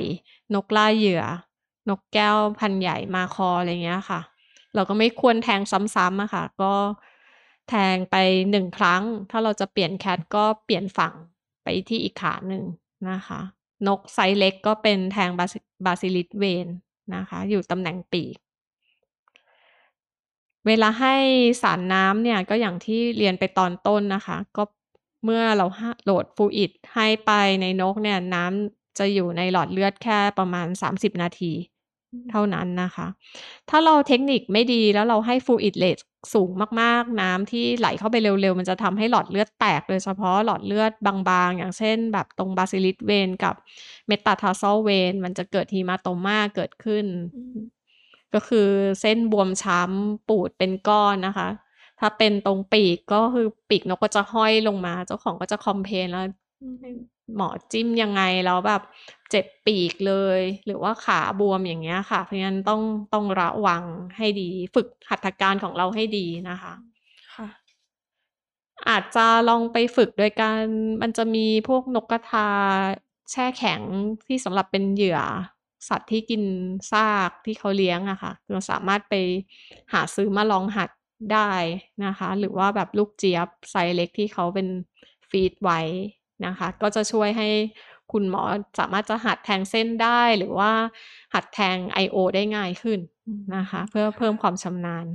[0.54, 1.22] นกล่าเหยื่อ
[1.90, 4.20] นกแก้วพันธุ์ใหญ่มาคออะไรเงี้ยค่ะ
[4.74, 5.60] เราก็ไม่ควรแทง
[5.94, 6.72] ซ้ำๆอะค่ะ ก็
[7.68, 8.16] แทงไป
[8.50, 11.14] หนึ่งครั้ง ถ้าเราจะเปลี่ยน cath ก็เปลี่ยนฝั่ง
[11.62, 12.64] ไปที่อีกขาหนึ่ง
[13.10, 13.40] นะคะ
[13.86, 16.66] นกไซส์เล็กก็เป็นแทง basi basilic vein
[17.14, 18.36] นะคะ อยู่ตำแหน่งปีก
[20.66, 21.14] เวลาให้
[21.62, 24.62] สารน้ำเนี่ยก็อย่างที่เรียนไปตอนต้นนะคะ ก็
[25.24, 25.66] เมื่อเรา
[26.04, 27.30] load fluid ให้ไป
[27.60, 31.52] ในนกเนี่ยน้ำจะอยู่ในหลอดเลือดแค่ประมาณ 30 นาที
[32.30, 33.06] เท่านั้นนะคะ
[33.70, 35.98] ถ้าเราเทคนิคไม่ดีแล้วเราให้ fluid rate
[36.34, 36.50] สูง
[36.80, 43.54] มากๆ น้ำที่ไหลเข้าไปเร็วๆ มันจะทำให้หลอดเลือดแตก โดยเฉพาะหลอดเลือดบางๆ อย่างเช่น แบบตรง basilic vein กับ
[44.06, 47.06] metatarsal vein มันจะเกิด hematoma เกิดขึ้น
[48.34, 48.68] ก็คือ
[49.00, 51.48] เส้นบวมช้ำปูดเป็นก้อนนะคะ
[52.00, 56.24] ถ้าเป็นตรงปีกก็คือปีกนกก็จะห้อยลงมา เจ้าของก็จะ complain แล้ว
[57.36, 58.82] หมอจิ้มยังไงแล้วแบบ
[59.30, 63.84] เจ็บปีกเลย หรือว่าขาบวมอย่างเงี้ยค่ะ เพราะฉะนั้นต้องต้องระวัง
[64.16, 66.72] ให้ดี ฝึกหัตถการของเราให้ดีนะคะ
[67.34, 67.46] ค่ะ
[68.88, 70.60] อาจจะลองไปฝึกโดยการ
[71.02, 72.48] มันจะมีพวกนกกระทา
[73.30, 73.80] แช่แข็ง
[74.26, 75.20] ที่สำหรับเป็นเหยื่อ
[75.88, 76.42] สัตว์ที่กิน
[76.92, 79.14] ซากที่เขาเลี้ยงอะค่ะเราสามารถไป
[79.92, 80.90] หาซื้อมาลองหัด
[81.32, 81.52] ได้
[82.04, 84.68] นะคะ หรือว่าแบบลูกเจี๊ยบไซส์เล็กที่เขาเป็น
[85.28, 85.80] ฟีดไว้
[86.46, 87.48] นะคะ ก็จะช่วยให้
[88.12, 88.42] คุณหมอ
[88.78, 90.72] สามารถจะหัดแทงเส้นได้หรือว่า
[91.34, 95.06] หัดแทง IO ได้ง่ายขึ้นอืมนะคะ เพื่อเพิ่มความชำนาญ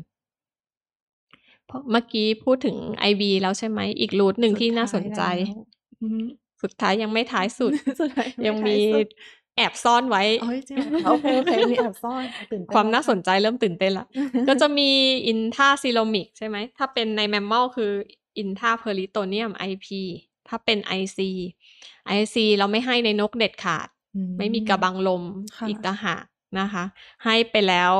[1.67, 2.77] เพราะเมื่อกี้พูดถึง
[3.11, 5.59] IB แล้วใช่ไหไหม อีกรูทหนึ่งที่น่าสนใจ สุดท้ายแล้ว
[6.01, 6.21] อือฮึ
[6.61, 9.07] สุดท้ายยังไม่ท้ายสุดสุดท้ายไม่ยังท้ามีสุด
[9.55, 14.05] แอบซ่อนไว้โอ๊ยจริงเหรอคะโอเคโอเคมีแอบซ่อนตื่นเต้นความแล้วน่าสนค่ะใจเริ่มตื่นเต้นละ
[14.47, 14.89] ก็จะมี
[15.27, 17.91] อินทาซิโลมิกใช่ไหม ถ้าเป็นในแมมมอลคือ
[18.37, 19.87] อินทาเพอริโตเนียม IP
[20.49, 21.19] ถ้าเป็น IC
[22.19, 25.23] IC เราไม่ให้ในนกเด็ดขาดอืไม่มีกระบังลม
[25.57, 26.23] ค่ะอีกต่างหาก
[26.59, 26.83] นะคะ
[27.25, 27.93] ให้ไปแล้ว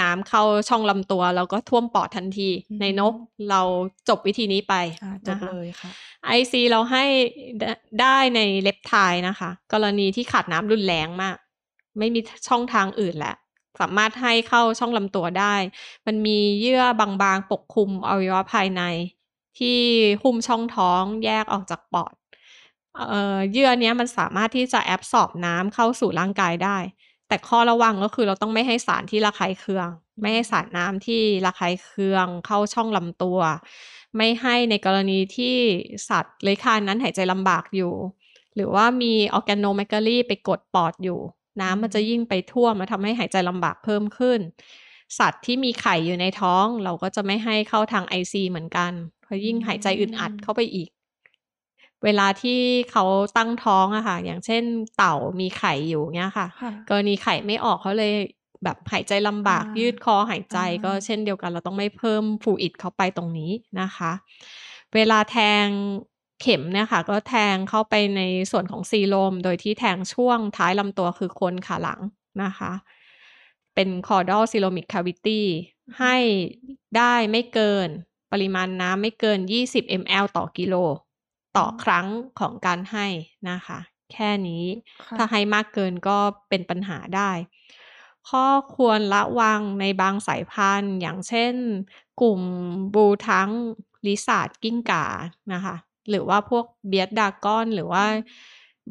[0.00, 2.48] น้ำเข้าช่องลำตัวแล้วก็ท่วมปอดทันที
[2.80, 3.14] ในนก
[3.50, 3.62] เรา
[4.08, 5.90] จบวิธีนี้ไปอ่าจบนะคะเลยค่ะ
[6.38, 7.04] IC เราให้
[7.60, 11.36] ได้ได้ในเล็บไทยนะคะ กรณีที่ขาดน้ำรุนแรงมาก
[11.98, 13.36] ไม่มีช่องทางอื่นแล้ว
[13.80, 15.54] สามารถให้เข้าช่องลำตัวได้
[16.06, 18.82] มันมีเยื่อบางๆ ปกคลุมอวัยวะภายใน
[19.58, 19.78] ที่
[20.22, 22.14] หุ้มช่องท้องแยกออกจากปอด
[22.96, 26.78] เออเยื่อเนี้ยมันสามารถที่จะแอบสอบน้ำเข้าสู่ร่างกายได้
[27.28, 29.88] แต่ข้อระวังก็คือเราต้องไม่ให้สารที่ระคายเคือง
[30.20, 33.40] ไม่ให้สารน้ำที่ระคายเคือง เข้าช่องลำตัว
[34.16, 35.56] ไม่ให้ในกรณีที่
[36.08, 37.92] สัตว์เลื้อยคานนั้นหายใจลำบากอยู่
[38.54, 41.20] หรือว่ามีออร์แกโนแมกาลีไปกดปอดอยู่
[41.60, 44.40] น้ำมันจะยิ่งไปท่วมมาทำให้หายใจลำบากเพิ่มขึ้น
[45.18, 48.92] สัตว์ที่มีไข่อยู่ในท้อง เราก็จะไม่ให้เข้าทาง IC เหมืนกัน
[49.22, 50.88] เพราะยิ่งหายใจอึดอัดเข้าไปอีก
[52.04, 53.04] เวลาที่เขา
[53.36, 54.62] ตั้งท้องอะค่ะ อย่างเช่น
[54.96, 58.12] เต่ามีไข่อยู่เงี้ยค่ะค่ะกรณีไข่ไม่ออกเขาเลย
[58.64, 63.50] แบบหายใจลำบากอ่ายืยืดคอหายใจอ่าก็เช่นเดียวกัน เราต้องไม่เพิ่มฟลูอิดเข้าไปตรงนี้
[63.80, 64.12] นะคะ
[64.94, 65.66] เวลาแทง
[66.42, 72.00] เข็มเนี่ยค่ะ ก็แทงเข้าไปในส่วนของซีโลม โดยที่แทงช่วงท้ายลำตัวคือโคนขาหลัง
[72.42, 72.72] นะคะ
[73.76, 75.42] เป็น caudal coelomic cavity
[76.00, 76.16] ให้
[76.96, 77.88] ได้ไม่เกิน
[78.32, 80.74] ปริมาณน้ำไม่เกิน 20 ml ต่อกิโล
[81.56, 82.06] ต่อครั้ง
[82.40, 83.06] ของการให้
[83.50, 83.78] นะคะ
[84.12, 84.64] แค่นี้
[85.04, 86.18] ค่ะถ้าให้มากเกินก็
[86.48, 87.30] เป็นปัญหาได้
[88.28, 91.54] ข้อควรระวังในบางสายพันธุ์ อย่างเช่น
[92.20, 92.40] กลุ่ม
[92.94, 93.48] blue tongue
[94.06, 95.06] lizard กิ้งก่า
[95.52, 95.76] นะคะ
[96.10, 98.04] หรือว่าพวก bearded dragon หรือว่า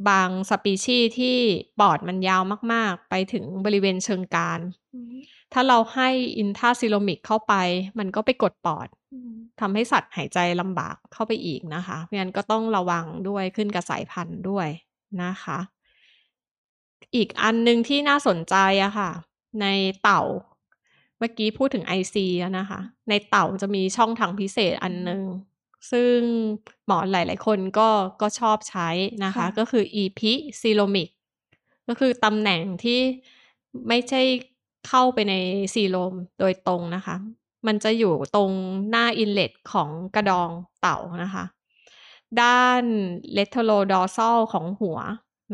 [0.09, 1.37] บางสปีชีส์ที่
[1.79, 2.41] ปอดมันยาว
[2.73, 4.59] มาก ๆ ไปถึงบริเวณเชิงกราน
[4.93, 5.13] อืม
[5.53, 7.53] ถ้าเราให้ intracoelomic เข้าไป
[7.99, 14.67] มันก็ไปกดปอดอืมทำให้สัตว์หายใจลำบากเข้าไปอีกนะคะ เพราะฉะนั้นก็ต้องระวังด้วยขึ้นกับสายพันธุ์ด้วย
[15.23, 15.59] นะคะ
[17.15, 19.11] อีกอันหนึ่งที่น่าสนใจอะค่ะ
[19.61, 19.65] ใน
[20.03, 20.23] เต่า
[21.17, 22.79] เมื่อกี้พูดถึง IC แล้วนะคะ
[23.09, 25.21] ในเต่าจะมีช่องทางพิเศษอันหนึ่ง
[25.91, 26.17] ซึ่ง
[26.86, 27.89] หมอหลาย ๆ คนก็
[28.21, 28.89] ก็ชอบใช้
[29.25, 30.21] นะคะค่ะก็คือ EP
[30.61, 31.09] c e l o m i c
[31.88, 32.99] ก็คือตำแหน่งที่
[33.88, 34.21] ไม่ใช่
[34.88, 35.33] เข้าไปใน
[35.73, 37.15] ซีโลมโดยตรงนะคะ
[37.67, 38.51] มันจะอยู่ตรง
[38.89, 40.49] หน้าอินเล t ของกระดอง
[40.81, 41.43] เต่านะคะ
[42.41, 42.83] ด้าน
[43.38, 44.97] retrodorsal ของหัว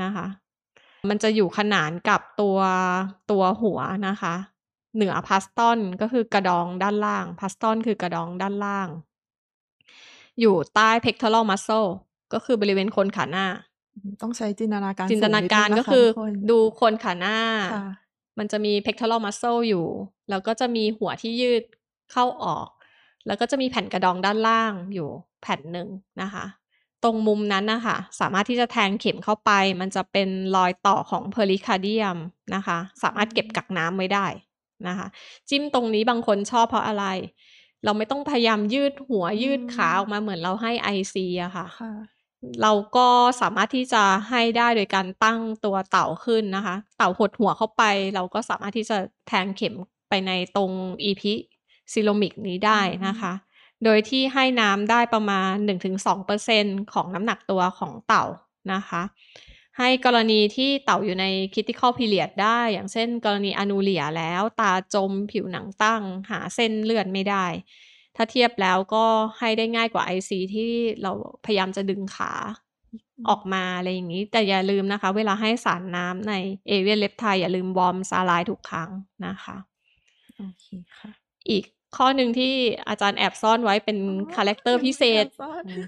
[0.03, 0.27] นะคะ
[1.09, 2.59] มันจะอยู่ขนานกับตัว
[3.31, 4.33] ตัวหัวนะคะ
[4.95, 8.87] เหนือพาสตอนก็คือกระดองด้านล่างพาสตอนคือกระดองด้านล่าง
[10.39, 11.89] อยู่ใต้ pectoral muscle
[12.33, 13.45] ก็คือบริเวณโคนขาหน้า
[14.21, 17.37] ต้องใช้จินตนาการจินตนาการสูงดงก็นะคะคือทุกนดูโคนขาหน้า
[17.73, 17.85] ค่ะ
[18.39, 19.85] มันจะมี pectoral muscle อยู่
[20.29, 21.63] แล้วก็จะมีหัวที่ยืด
[22.11, 22.67] เข้าออก
[23.27, 25.09] แล้วก็จะมีแผ่นกระดองด้านล่างอยู่
[25.41, 25.87] แผ่นหนึ่ง
[26.21, 26.45] นะคะ
[27.03, 29.51] ตรงมุมนั้นนะคะสามารถที่จะแทงเข็มเข้าไป
[29.81, 32.17] มันจะเป็นรอยต่อของเพอริคาเดียม
[32.55, 34.25] นะคะ สามารถเก็บกักน้ำไว้ได้
[34.87, 35.07] นะคะ
[35.49, 37.05] จิ้มตรงนี้บางคนชอบเพราะอะไร
[37.83, 41.91] เราไม่ต้องพยายามยืดหัวอืมยืดขาออกมาเหมือนเราให้ IC อะค่ะค่ะ
[42.61, 43.07] เราก็
[43.41, 47.83] สามารถที่จะให้ได้โดยการตั้งตัวเต่าขึ้นนะคะ เต่าหดหัวเข้าไป
[48.15, 49.75] เราก็สามารถที่จะแทงเข็ม
[50.09, 50.71] ไปในตรง
[51.03, 51.23] EP
[51.93, 53.33] ซิโลมิกนี้ได้นะคะ
[53.83, 55.53] โดยที่ให้น้ำได้ประมาณ
[56.25, 58.25] 1-2%ของน้ำหนักตัวของเต่า
[58.73, 59.01] นะคะ
[59.81, 66.01] ให้กรณีที่เต่าอยู่ใน critical period ได้ อย่างเช่น กรณีอนูเลียแล้ว ตาจมผิวหนังตั้ง
[66.31, 67.45] หาเส้นเลือดไม่ได้
[68.15, 69.05] ถ้าเทียบแล้วก็
[69.39, 70.71] ให้ได้ง่ายกว่า IC ที่
[71.01, 71.11] เรา
[71.45, 72.31] พยายามจะดึงขา
[73.29, 76.33] ออกมาอะไรอย่างนี้ แต่อย่าลืมนะคะ เวลาให้สารน้ำใน
[76.67, 78.89] avian reptile อย่าลืม warm saline ทุกครั้ง
[79.25, 79.57] นะคะ
[80.37, 80.65] โอเค
[80.97, 81.11] ค่ะ
[81.49, 81.65] อีก
[81.97, 82.53] ข้อหนึ่งที่
[82.89, 85.83] อาจารย์แอบซ่อนไว้เป็นอ๋อ character พิเศษแอบซ่อนอืม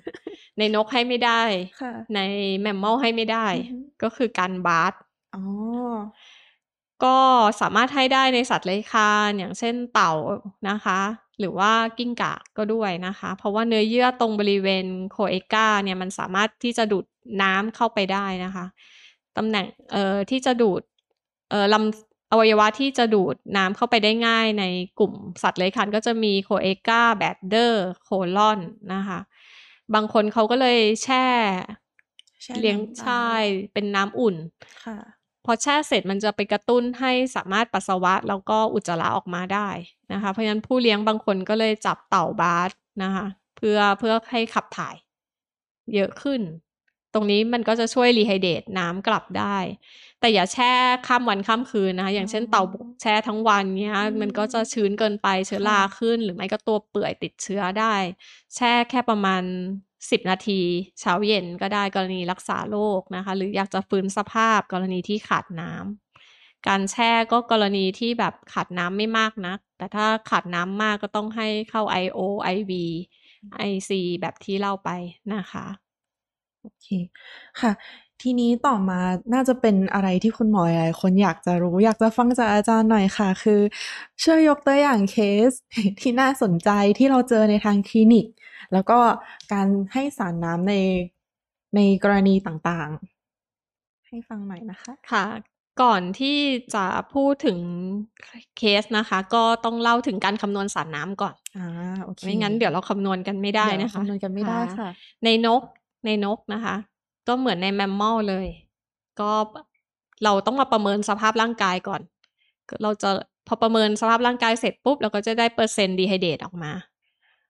[0.58, 1.42] ในนกให้ไม่ได้
[1.80, 2.20] ค่ะใน
[2.62, 4.92] mammal ให้ไม่ได้อือฮึก็คือการบาร์
[5.34, 5.42] อ๋อ
[7.04, 7.18] ก็
[7.62, 10.14] สามารถให้ได้ในสัตว์เลื้อยคลานอย่างเช่นเต่า
[10.70, 11.00] นะคะ
[11.40, 17.06] หรือว่ากิ้งก่าก็ด้วยนะคะ เพราะว่าเนื้อเยื่อตรงบริเวณโคเอกาเนี่ยมันสามารถที่จะดูด
[17.42, 18.66] น้ำเข้าไปได้นะคะ
[19.38, 20.82] ตำแหน่งเอ่อที่จะดูด
[21.50, 24.64] เอ่อลำ อวัยวะที่จะดูดน้ำเข้าไปได้ง่ายใน
[25.00, 25.14] กลุ่ม
[25.44, 28.60] สัตว์เลื้อยคลานก็จะมีโคเอกาแบดเดอร์โคลอน
[28.94, 29.20] นะคะ
[29.94, 31.26] บางคนเขาก็เลยแช่
[32.44, 34.36] แช่เลี้ยงน้ำใช่ไว้เป็นน้ำอุ่น
[34.86, 34.98] ค่ะ
[35.46, 39.70] พอแช่เสร็จมันจะไปกระตุ้นให้สามารถปัสสาวะแล้วก็อุจจาระออกมาได้
[40.14, 42.72] นะคะ เพราะฉะนั้นผู้เลี้ยงบางคนก็เลยจับเต่าบาส
[43.04, 43.26] นะคะ
[43.58, 44.96] เพื่อเพื่อให้ขับถ่าย
[45.94, 46.42] เยอะขึ้น
[47.14, 49.58] ตรงนี้มันก็จะช่วยรีไฮเดตน้ำกลับได้
[50.20, 50.72] แต่อย่าแช่
[51.08, 57.96] ข้ามวันข้ามคืนนะคะอย่างเช่นเต่าบกแช่ทั้งวันเนี้ยอืมมันก็จะชื้นเกินไปเชื้อราค่ะขึ้น หรือไม่ก็ตัวเปื่อยติดเชื้อได้
[58.56, 59.44] แช่แค่ประมาณ
[60.12, 60.62] สิบนาที
[61.00, 72.20] เช้าเย็นก็ได้กรณีรักษาโรคนะคะ หรืออยากจะฟื้นสภาพกรณีที่ขาดน้ำการแช่ก็กรณีที่แบบขาดน้ำไม่มากนัก แต่ถ้าขาดน้ำมากก็ต้องให้เข้า IO
[72.56, 72.72] IV
[73.58, 73.92] IC
[74.22, 74.90] แบบที่เล่าไป
[75.34, 75.83] นะคะ
[76.64, 76.88] โอเค
[77.62, 77.72] ค่ะ
[78.22, 79.00] ทีนี้ต่อมา
[79.34, 83.62] น่าจะเป็นอะไรที่คุณหมอหลายๆคนอยากจะรู้ อยากจะฟังจากอาจารย์หน่อยค่ะ คือ
[84.24, 85.18] ช่วยยกตัวอย่างเค
[85.50, 85.52] ส
[86.00, 88.26] ที่น่าสนใจที่เราเจอในทางคลินิก
[88.74, 89.00] แล้วก็
[89.54, 90.74] การให้สารน้ำใน
[91.76, 95.26] ในกรณีต่างๆ ให้ฟังหน่อยนะคะ ค่ะ
[95.82, 96.38] ก่อนที่
[96.76, 97.58] จะพูดถึง
[98.58, 101.68] เคสนะคะ ก็ต้องเล่าถึงการคำนวณสารน้ำก่อนอ่า
[102.04, 104.90] โอเคไม่งั้นเดี๋ยวเราคำนวณกันไม่ได้เยวนะคะคำนวณกันไม่ได้ค่ะ
[105.26, 105.62] ในนก
[106.06, 106.76] ในนกนะคะ
[107.28, 108.48] ก็เหมือนใน mammal เลย
[109.20, 109.32] ก็
[110.24, 112.02] เราต้องมาประเมินสภาพร่างกายก่อน
[112.84, 113.10] เราจะ
[113.48, 116.72] พอประเมินสภาพร่างกายเสร็จปุ๊บ เราก็จะได้เปอร์เซ็นต์ดีไฮเดตออกมา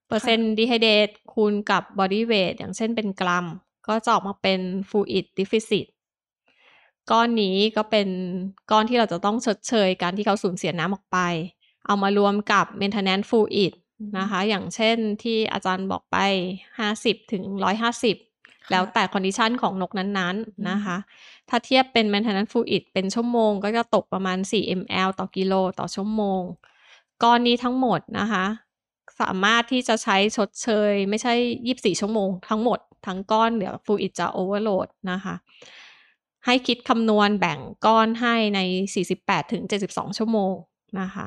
[0.07, 3.45] เปอร์เซ็นต์ dehydrate คูณกับ body weight อย่างเช่นเป็นกรัม
[3.87, 5.85] ก็จะออกมาเป็น fluid deficit
[7.11, 8.07] ก้อนนี้ก็เป็น
[8.71, 11.17] ก้อนที่เราจะต้องชดเชยการที่เขาสูญเสียน้ำออกไป
[11.85, 16.17] เอามารวมกับ maintenance fluid อืมนะคะ อย่างเช่นที่อาจารย์บอกไป
[16.73, 17.43] 50ถึง
[17.91, 18.32] 150
[18.71, 20.97] แล้วแต่ condition ของนกนั้นๆนะคะ
[21.49, 26.41] ถ้าเทียบเป็น maintenance fluid เป็นชั่วโมง ก็จะตกประมาณ 4 ml ต่อกิโลต่อชั่วโมง
[27.23, 28.45] ก้อนนี้ทั้งหมดนะคะ
[29.21, 31.33] สามารถที่จะใช้ชดเชย ไม่ใช่
[31.67, 35.35] 24 ชั่วโมง ทั้งหมด ทั้งก้อนเดี๋ยวฟลูอิดจะโอเวอร์โหลดนะคะ
[36.45, 38.59] ให้คิดคำนวณแบ่งก้อนให้ใน
[39.05, 40.53] 48 ถึง 72 ชั่วโมง
[41.01, 41.25] นะคะ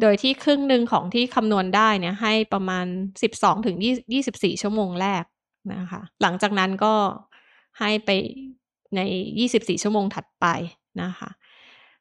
[0.00, 2.86] โดยที่ครึ่งหนึ่งของที่คำนวณได้เนี่ยให้ประมาณ
[3.26, 3.76] 12 ถึง
[4.18, 5.24] 24 ชั่วโมงแรก
[5.74, 6.94] นะคะหลังจากนั้นก็
[7.80, 8.10] ให้ไป
[8.96, 9.00] ใน
[9.38, 10.46] 24 ชั่วโมงถัดไป
[11.02, 11.30] นะคะ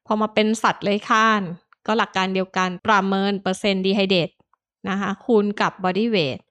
[0.06, 1.42] พอมาเป็นสัตว์เลื้อยคลาน
[1.88, 4.30] ก็หลักการเดียวกันประเมินเปอร์เซ็นต์ดีไฮเดต
[4.90, 6.42] นะคะคูณกับ body weight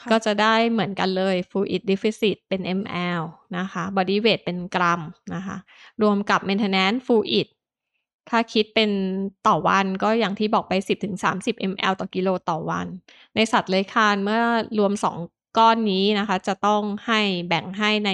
[0.00, 3.22] ค่ะก็จะได้เหมือนกันเลย fluid deficit เป็น ml
[3.58, 5.00] นะคะ body weight เป็นกรัม
[5.34, 5.56] นะคะ
[6.02, 7.48] รวมกับ maintenance fluid
[8.30, 8.90] ถ้าคิดเป็น
[9.46, 10.72] ต่อวันก็อย่างที่บอกไป
[11.22, 12.86] 10-30 ml ต่อกิโลต่อวัน
[13.34, 14.42] ในสัตว์เลื้อยคลานเมื่อ
[14.78, 18.08] รวม 2 ก้อนนี้นะคะ จะต้องให้แบ่งให้ใน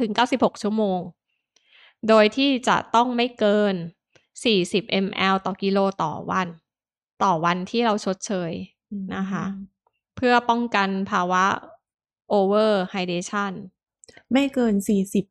[0.00, 1.00] 72-96 ชั่วโมง
[2.08, 3.74] โดยที่จะต้องไม่เกิน
[4.38, 6.48] 40 ml ต่อกิโลต่อวัน
[7.22, 8.52] ต่อวันที่เราชดเชย
[9.16, 9.44] นะคะ
[10.16, 11.44] เพื่อป้องกันภาวะ
[12.32, 13.52] over hydration
[14.32, 14.74] ไม่เกิน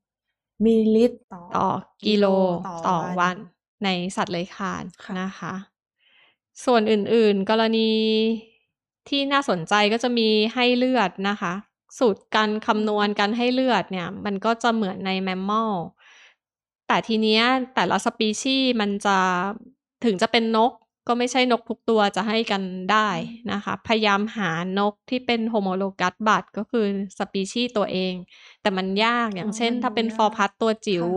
[0.04, 1.70] 40 มิลลิลิตรต่อต่อ
[2.06, 2.26] กิโล
[2.88, 3.38] ต่อวัวันน
[3.84, 5.54] ในสัตว์เลื้อยคลานค่ะนะคะ
[6.66, 7.92] ส่วนอื่นๆ กรณี
[9.10, 11.54] ที่น่าสนใจก็จะมีให้เลือดนะคะ
[12.00, 15.74] สูตรการคำนวณการให้เลือดเนี่ย มันก็จะเหมือนในแมมมอล
[16.88, 17.44] แต่ทีเนี้ย
[17.76, 19.18] แต่ละสปีชีส์มันจะ
[20.06, 20.72] ถึงจะเป็นนก
[21.08, 23.10] ก็ไม่ใช่นกทุกตัวจะให้กันได้
[23.52, 26.86] นะคะ พยายามหานกที่เป็น homologous blood ก็คือ
[27.18, 28.14] สปีชีส์ตัวเอง
[28.62, 31.08] แต่มันยากอย่างเช่น ถ้าเป็น forpus ตัวจิ๋ว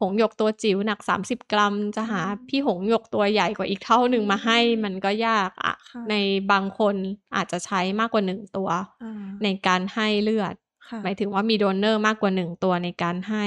[0.00, 6.14] หงส์หยกตัวจิ๋วหนัก 30 กรัม จะหาอืมพี่หงส์หยกตัวใหญ่กว่าอีกเท่าหนึ่งมาให้มันก็ยากอะค่ะใน
[6.52, 6.94] บางคน
[7.36, 8.68] อาจจะใช้มากกว่าหนึ่งตัว
[9.02, 10.54] อ่าในการให้เลือด
[10.88, 13.44] ค่ะหมายถึงว่ามีโดนเนอร์มากกว่าหนึ่งตัวในการให้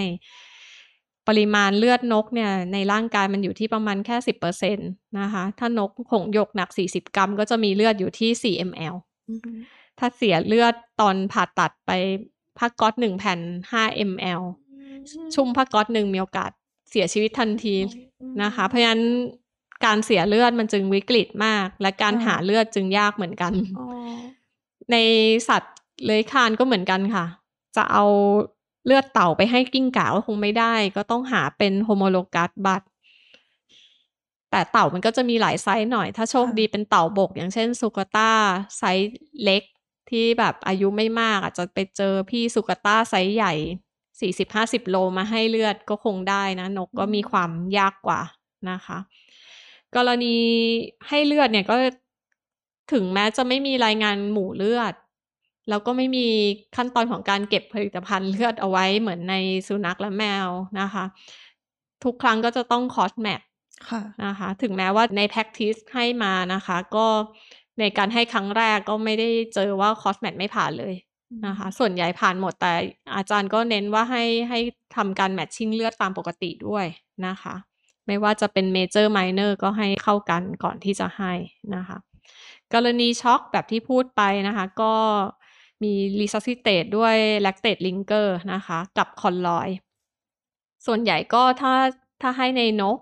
[1.27, 4.83] ปริมาณเลือดนกเนี่ย ในร่างกายมันอยู่ที่ประมาณแค่สิบเปอร์เซ็นต
[5.19, 8.95] นะคะ ถ้านกหงส์หยกหนักสี่สิบกรัม ก็จะมีเลือดอยู่ที่สี่ ml
[9.29, 9.51] อือฮึ
[9.99, 11.91] ถ้าเสียเลือดตอนผ่าตัดไป
[12.57, 13.39] ผ้าก๊อตหนึ่งแผ่น
[13.71, 14.41] ห้า ml
[15.35, 16.51] ชุ่มผ้าก๊อตหนึ่งมีโอกาส
[16.89, 17.75] เสียชีวิตทันที
[18.43, 19.03] นะคะ เพราะฉะนั้น
[19.85, 23.85] การเสียเลือดมันจึงวิกฤตมาก และการค่ะหาเลือดจึงยากเหมือนกันอ๋อ
[24.91, 24.95] ใน
[25.49, 27.25] สัตว์เลื้อยคลานก็เหมือนกันค่ะ
[27.75, 28.05] จะเอา
[28.85, 32.81] เลือดเต่าไปให้กิ้งก่าก็คงไม่ได้ ก็ต้องหาเป็น homologous blood
[34.51, 38.31] แต่เต่ามันก็จะมีหลายไซส์หน่อย ถ้าโชคค่ะดีเป็นเต่าบก อย่างเช่น sulcata
[38.77, 39.63] ไซส์เล็ก
[40.09, 43.53] ที่แบบอายุไม่มากอาจจะไปเจอพี่ sulcata ไซส์ใหญ่
[44.31, 48.21] 40-50 โลมาให้เลือดก็คงได้นะ นกก็มีความยากกว่า
[48.71, 48.97] นะคะ
[49.95, 50.35] กรณี
[51.07, 51.75] ให้เลือดเนี่ยก็
[52.93, 54.93] ถึงแม้จะไม่มีรายงานหมู่เลือด
[55.69, 56.27] แล้วก็ไม่มี
[56.75, 59.35] ขั้นตอนของการเก็บผลิตภัณฑ์เลือดเอาไว้เหมือนใน
[59.67, 60.47] สุนัขและแมว
[60.81, 61.03] นะคะ
[62.03, 63.45] ทุกครั้งก็จะต้อง cross match
[63.89, 67.07] ค่ะนะคะ ถึงแม้ว่าใน practice ให้มานะคะ ก็
[67.79, 70.93] ในการให้ครั้งแรกก็ไม่ได้เจอว่า cross match ไม่ผ่านเลย
[71.47, 72.73] นะคะ ส่วนใหญ่ผ่านหมดแต่
[73.15, 74.59] อาจารย์ก็เน้นว่าให้ให้
[74.95, 76.85] ทำการ matching เลือดตามปกติด้วย
[77.27, 77.55] นะคะ
[78.07, 81.33] ไม่ว่าจะเป็น major minor ก็ให้เข้ากันก่อนที่จะให้
[81.75, 81.97] นะคะ
[82.73, 84.93] กรณีช็อกแบบที่พูดไปนะคะ ก็
[85.83, 87.15] มี resuscitate ด้วย
[87.45, 89.69] lactated Ringer นะคะ กับคอนลอย
[90.85, 91.73] ส่วนใหญ่ก็ถ้า
[92.21, 92.97] ถ้าให้ในนก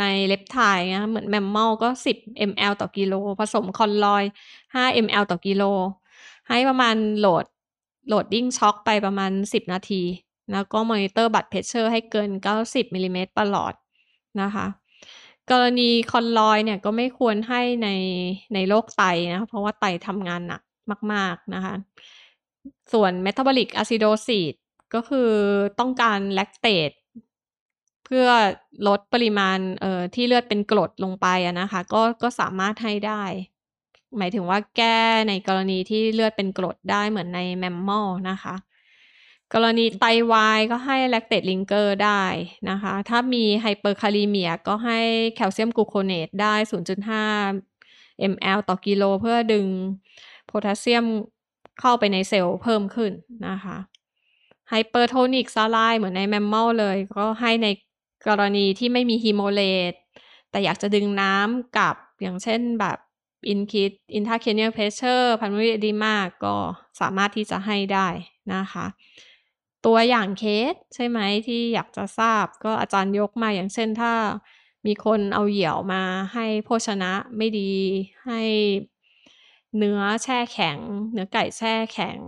[0.00, 2.16] ใน reptile นะเหมือน mammal ก็ 10
[2.50, 4.24] ml ต่อกิโล ผสมคอนลอย
[4.74, 5.62] 5 ml ต่อกิโล
[6.52, 7.44] ให้ประมาณโหลด
[8.08, 10.02] loading shock ไปประมาณ 10 นาที
[10.52, 13.74] แล้วก็ monitor blood pressure ให้เกิน 90มิลลิเมตรประหลอด
[14.42, 14.66] นะคะ
[15.50, 17.88] กรณีคอนลอยเนี่ยก็ไม่ควรให้ใน
[18.54, 20.62] ในโรคไตนะ เพราะว่าไตทำงานหนัก
[21.12, 21.74] มาก ๆนะคะ
[22.92, 24.54] ส่วน metabolic acidosis
[24.94, 25.30] ก็คือ
[25.80, 26.90] ต้องการ lactate
[28.04, 28.28] เพื่อ
[28.86, 33.22] ลดปริมาณเอ่อที่เลือดเป็นกรดลงไปอะนะคะ ก็ก็สามารถให้ได้
[34.18, 38.54] หมายถึงว่าแก้ในกรณีที่เลือดเป็นกรดได้เหมือนใน mammal นะคะ
[39.54, 42.24] กรณีไตวายก็ให้ lactated Ringer ได้
[42.70, 44.98] นะคะ ถ้ามี hyperkalemia ก็ให้
[45.34, 46.54] calcium gluconate ได้
[47.42, 49.66] 0.5 ml ต่อกิโลเพื่อดึง
[50.46, 51.04] โพแทสเซียม
[51.80, 53.12] เข้าไปในเซลล์เพิ่มขึ้น
[53.48, 53.76] นะคะ
[54.68, 57.68] hypertonic saline เหมือนใน mammal เลย ก็ให้ใน
[58.28, 59.92] กรณีที่ไม่มี hemorrhage
[60.50, 62.98] แต่อยากจะดึงน้ำกลับอย่างเช่นแบบ
[63.48, 66.56] increased intracranial pressure พวก edema ก็
[67.00, 68.08] สามารถที่จะให้ได้
[68.54, 68.86] นะคะ
[69.86, 74.12] ตัวอย่างเคสใช่ไหมที่อยากจะทราบก็อาจารย์ยกมาอย่างเช่นถ้า
[74.86, 76.02] มีคนเอาเหยี่ยวมา
[76.34, 77.72] ให้โภชนะไม่ดี
[78.26, 78.42] ให้
[79.76, 80.78] เนื้อแช่แข็ง
[81.12, 82.18] เนื้อไก่แช่แข็ง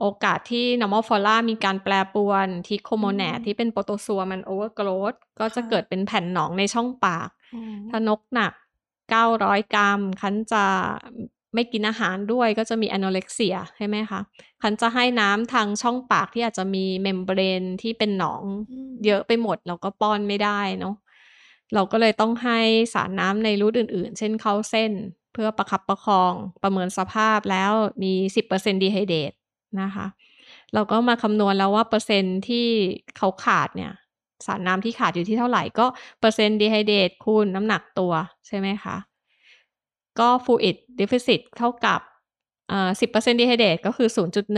[0.00, 8.52] โอกาสที่ normal flora มีการแปรปรวนที่โคโมแนตที่เป็นโปรโตซัวมัน overgrowth ก็จะค่ะเกิดเป็นแผ่นหนองในช่องปากอืมถ้านกหนัก
[9.12, 10.64] 900 กรัม ครั้นจะ
[11.54, 14.20] ไม่กินอาหารด้วยก็จะมี anorexia ใช่ไหมคะ
[14.62, 20.94] ครั้นจะให้น้ำทางช่องปากที่อาจจะมี membrane ที่เป็นหนองอืมเยอะไปหมดเราก็ป้อนไม่ได้เนาะ
[21.74, 22.60] เราก็เลยต้องให้
[22.94, 24.92] สารน้ำใน route อื่นๆ เช่นเข้าเส้น
[25.32, 26.32] เพื่อประคับประคอง
[26.62, 29.32] ประเมินสภาพแล้วมี 10%ดีไฮเดต
[29.80, 30.06] นะคะ
[30.74, 32.66] เราก็มาคำนวณแล้วว่าเปอร์เซ็นต์ที่
[33.16, 33.92] เขาขาดเนี่ย
[34.46, 35.86] สารน้ำที่ขาดอยู่ที่เท่าไหร่ก็
[36.20, 38.12] เปอร์เซ็นต์ดีไฮเดตคูณน้ำหนักตัว
[38.46, 38.96] ใช่ไหมคะ
[40.18, 42.00] ก็ fluid deficit เท่ากับ
[42.68, 44.08] เอ่อ10% dehydrate ก็คือ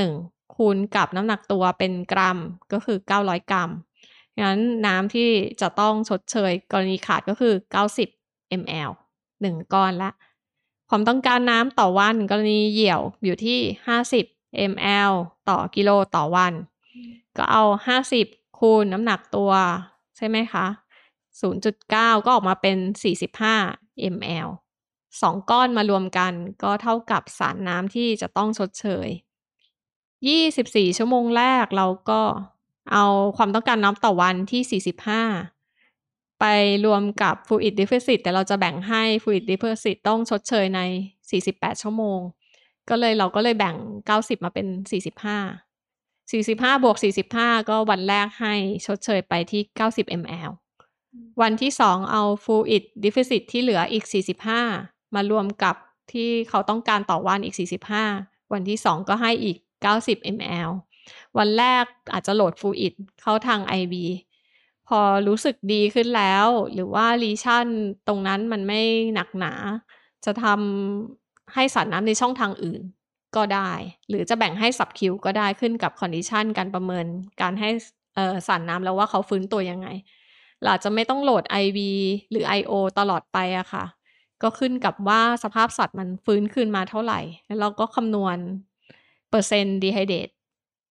[0.02, 2.38] 0.1คูณกับน้ำหนักตัวเป็นกรัม
[2.72, 3.70] ก็คือ900กรัม
[4.42, 5.28] งั้นน้ำที่
[5.60, 7.54] จะต้องชดเชยกรณีขาดก็คือ
[8.06, 8.90] 90 ml
[9.32, 10.10] 1 ก้อนละ
[10.90, 13.58] ความต้องการน้ำต่อวันกรณีเหี่ยวอยู่ที่
[14.14, 15.12] 50 ml
[15.48, 16.52] ต่อกิโลต่อวัน
[17.36, 17.64] ก็เอา
[18.08, 19.52] 50 คูณน้ำหนักตัว
[20.16, 20.66] ใช่ไหมคะ
[21.46, 22.76] 0.9 ก็ออกมาเป็น
[23.44, 24.48] 45 ml
[25.22, 26.32] สองก้อนมารวมกัน
[26.62, 29.08] ก็เท่ากับสารน้ำที่จะต้องชดเชย
[30.22, 32.22] 24 ชั่วโมงแรกเราก็
[32.92, 33.04] เอา
[33.36, 34.82] ความต้องการน้ำต่อวันที่
[35.62, 36.44] 45 ไป
[36.86, 40.80] รวมกับ fluid deficit แต่เราจะแบ่งให้ fluid deficit ต้องชดเชยใน
[41.30, 42.20] 48 ชั่วโมง
[42.88, 43.76] ก็เลยเราก็เลยแบ่ง
[44.10, 44.66] 90 มาเป็น
[45.20, 45.65] 45
[46.30, 46.96] 45บวก
[47.28, 48.54] 45 ก็วันแรกให้
[48.86, 49.62] ชดเชยไปที่
[49.92, 50.50] 90 ml
[51.42, 54.04] วันที่สองเอา fluid deficit ที่เหลืออีก
[54.58, 55.76] 45 มารวมกับ
[56.12, 57.54] ที่เขาต้องการต่อวันอีก
[58.02, 59.56] 45 วันที่สองก็ให้อีก
[59.96, 60.70] 90 ml
[61.38, 63.94] วันแรกอาจจะโหลด fluid เข้าทาง IV
[64.88, 67.66] พอรู้สึกดีขึ้นแล้ว หรือว่า lesion
[68.08, 68.80] ตรงนั้นมันไม่
[69.14, 69.52] หนักหนา
[70.24, 72.82] จะทำให้สารน้ำในช่องทางอื่น
[73.36, 73.70] ก็ได้
[74.08, 77.06] หรือจะแบ่งให้ subQ ก็ได้ขึ้นกับ condition การประเมิน
[77.42, 77.70] การให้
[78.14, 79.88] เอ่อสารน้ำแล้วว่าเขาฟื้นตัวยังไง
[80.62, 81.78] เราจะไม่ต้องโหลด IV
[82.30, 83.84] หรือ IO ตลอดไปอะค่ะ
[84.42, 88.36] ก็ขึ้นกับว่าสภาพสัตว์มันฟื้นคืนมาเท่าไหร่ แล้วเราก็คำนวณ
[89.30, 90.28] เปอร์เซ็นต์ดีไฮเดต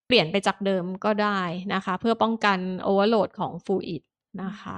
[0.07, 1.41] เปลี่ยนไปจากเดิมก็ได้
[1.75, 4.03] นะคะ เพื่อป้องกันโอเวอร์โหลดของฟูอิด
[4.43, 4.77] นะคะ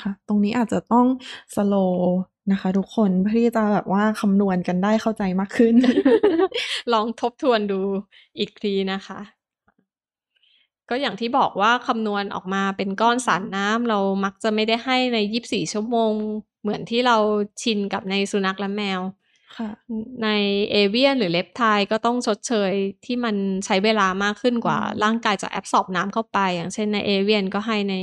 [0.00, 1.06] ค่ะ ตรงนี้อาจจะต้อง
[1.54, 1.74] สโล
[2.52, 5.74] นะคะทุกคนเพื่อที่จะแบบว่าคำนวณกันได้เข้าใจมากขึ้น
[6.92, 7.80] ลองทบทวนดู
[8.38, 9.20] อีกทีนะคะ
[10.90, 16.12] ก็อย่างที่บอกว่าคำนวณออกมาเป็นก้อนสารน้ำเรามักจะไม่ได้ให้ใน 24 ชั่วโมง
[16.62, 17.16] เหมือนที่เรา
[17.62, 19.00] ชินกับในสุนัขและแมว
[19.56, 19.70] ค่ะ
[20.22, 20.28] ใน
[20.72, 22.72] เอเวียนหรือเลปไทก็ต้องชดเชย
[23.04, 27.94] ที่มันใช้เวลามากขึ้นกว่าอืมร่างกายจะแอบสอบน้ำเข้าไป อย่างเช่นในเอเวียนก็ให้ใน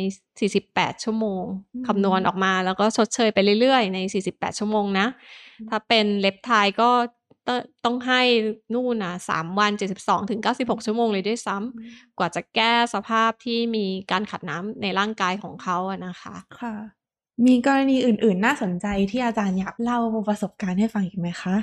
[0.51, 1.43] 48 ชั่วโมง
[1.73, 3.99] อืมคำนวณออกมาแล้วก็ชดเชยไปเรื่อยๆ ใน
[4.31, 5.07] 48 ชั่วโมงนะ
[5.69, 6.89] ถ้าเป็นเลปไทก็
[7.47, 7.49] ต
[7.85, 8.21] ต้องให้
[8.73, 17.04] นู่นนะ3วัน 72ถึง96 ชั่วโมงเลยด้วยซ้ำกว่าจะแก้สภาพที่มีการขัดน้ำในร่างกายของเขาอะนะคะ ค่ะ
[17.45, 21.55] มีกรณีอื่น ๆ น่าสนใจที่อาจารย์อยากเล่าประสบการณ์ให้ฟังอีกไหมคะ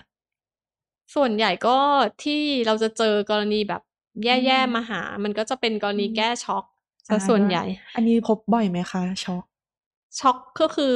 [1.15, 1.79] ส่วนใหญ่ก็
[2.23, 3.83] ที่เราจะเจอกรณีแบบ
[4.25, 6.65] แย่อืมๆมาหา มันก็จะเป็นกรณีอืมแก้ช็อก
[7.09, 7.65] ซะอ่าส่วนใหญ่
[7.95, 9.45] อันนี้พบบ่อยไหมคะช็อก
[10.19, 10.93] ช็อกก็คือ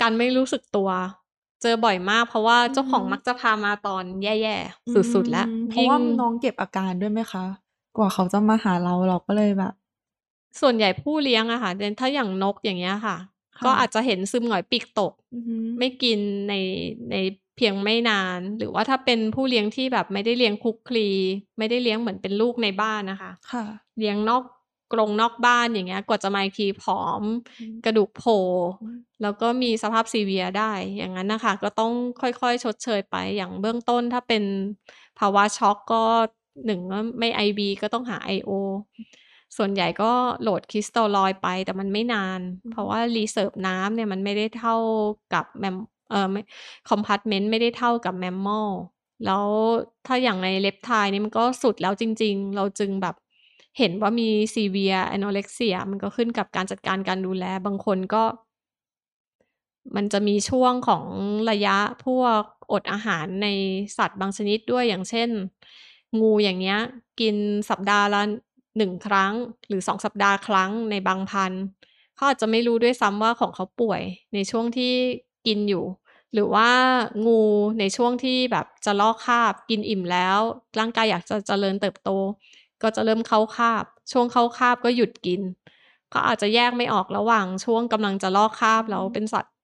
[0.00, 0.90] การไม่รู้สึกตัว
[1.62, 7.44] เจอบ่อยมาก เพราะว่าเจ้าของอืมมักจะพามาตอนแย่ๆสุดๆแล้วอืมเพราะว่ายิ่งน้องเก็บอาการด้วยไหมคะ
[7.96, 9.72] กว่าเขาจะมาหาเราเราก็เลยแบบ
[10.60, 13.16] ส่วนใหญ่ผู้เลี้ยงอะค่ะเดนถ้าอย่างนกอย่างเงี้ยค่ะค่ะ
[13.64, 16.54] ก็อาจจะเห็นซึมหงอยปีกตกอือหือไม่กินใน
[17.10, 17.16] ใน
[17.56, 21.08] เพียงไม่นาน หรือว่าถ้าเป็นผู้เลี้ยงที่แบบไม่ได้เลี้ยงคลุกคลี
[21.58, 23.64] ไม่ได้เลี้ยงเหมือนเป็นลูกในบ้านนะคะค่ะ
[23.98, 24.44] เลี้ยงนอก
[24.92, 27.22] กรงนอกบ้านอย่างเงี้ยกว่าจะมาอีกทีผอม
[27.58, 28.40] อืมกระดูกโผล่
[28.80, 34.44] อืมแล้วก็มีสภาพซีเวียได้ อย่างนั้นนะคะ ก็ต้องค่อยๆ ชดเชยไปอย่างเบื้องต้นถ้าเป็น
[35.18, 36.04] ภาวะช็อกก็
[36.66, 38.50] หนึ่งก็ไม่ไอบีก็ต้องหาไอโอ
[39.56, 42.40] ส่วนใหญ่ก็โหลด crystalloid ไปแต่มันไม่นาน
[42.70, 44.76] เพราะว่า reserve น้ำเนี่ยมันไม่ได้เท่า
[45.34, 45.76] กับ mam
[46.10, 46.40] เอ่อไม่
[46.88, 48.70] compartment ไม่ได้เท่ากับ mammal
[49.26, 49.46] แล้ว
[50.06, 53.14] ถ้าอย่างใน reptile นี่มันก็สุดแล้วจริง ๆ เราจึงแบบ
[53.78, 58.22] เห็นว่ามี severe anorexia มันก็ขึ้นกับการจัดการการดูแลบางคนก็
[59.96, 61.04] มันจะมีช่วงของ
[61.50, 61.76] ระยะ
[62.06, 62.42] พวก
[62.72, 63.48] อดอาหารใน
[63.98, 65.28] สัตว์บางชนิดด้วยอย่างเช่น
[66.20, 66.78] งูอย่างเงี้ย
[67.20, 67.36] กิน
[67.70, 68.22] สัปดาห์ละ
[68.76, 69.32] หนึ่งครั้ง
[69.68, 71.62] หรือสองสัปดาห์ครั้งในบางพันธุ์
[72.14, 74.02] เขาอาจจะไม่รู้ด้วยซ้ำว่าของเขาป่วย
[74.34, 74.94] ในช่วงที่
[75.46, 75.84] กินอยู่
[76.32, 76.68] หรือว่า
[77.26, 77.42] งู
[77.80, 80.38] ในช่วงที่แบบจะลอกคราบกินอิ่มแล้ว
[80.78, 82.10] ร่างกายอยากจะเจริญเติบโต
[82.82, 85.40] ก็จะเริ่มเข้าคาบ ช่วงเข้าคาบก็หยุดกิน
[86.10, 89.54] เขาอาจจะแยกไม่ออกระหว่างช่วงกำลังจะลอกคราบแล้วเป็นสัตว์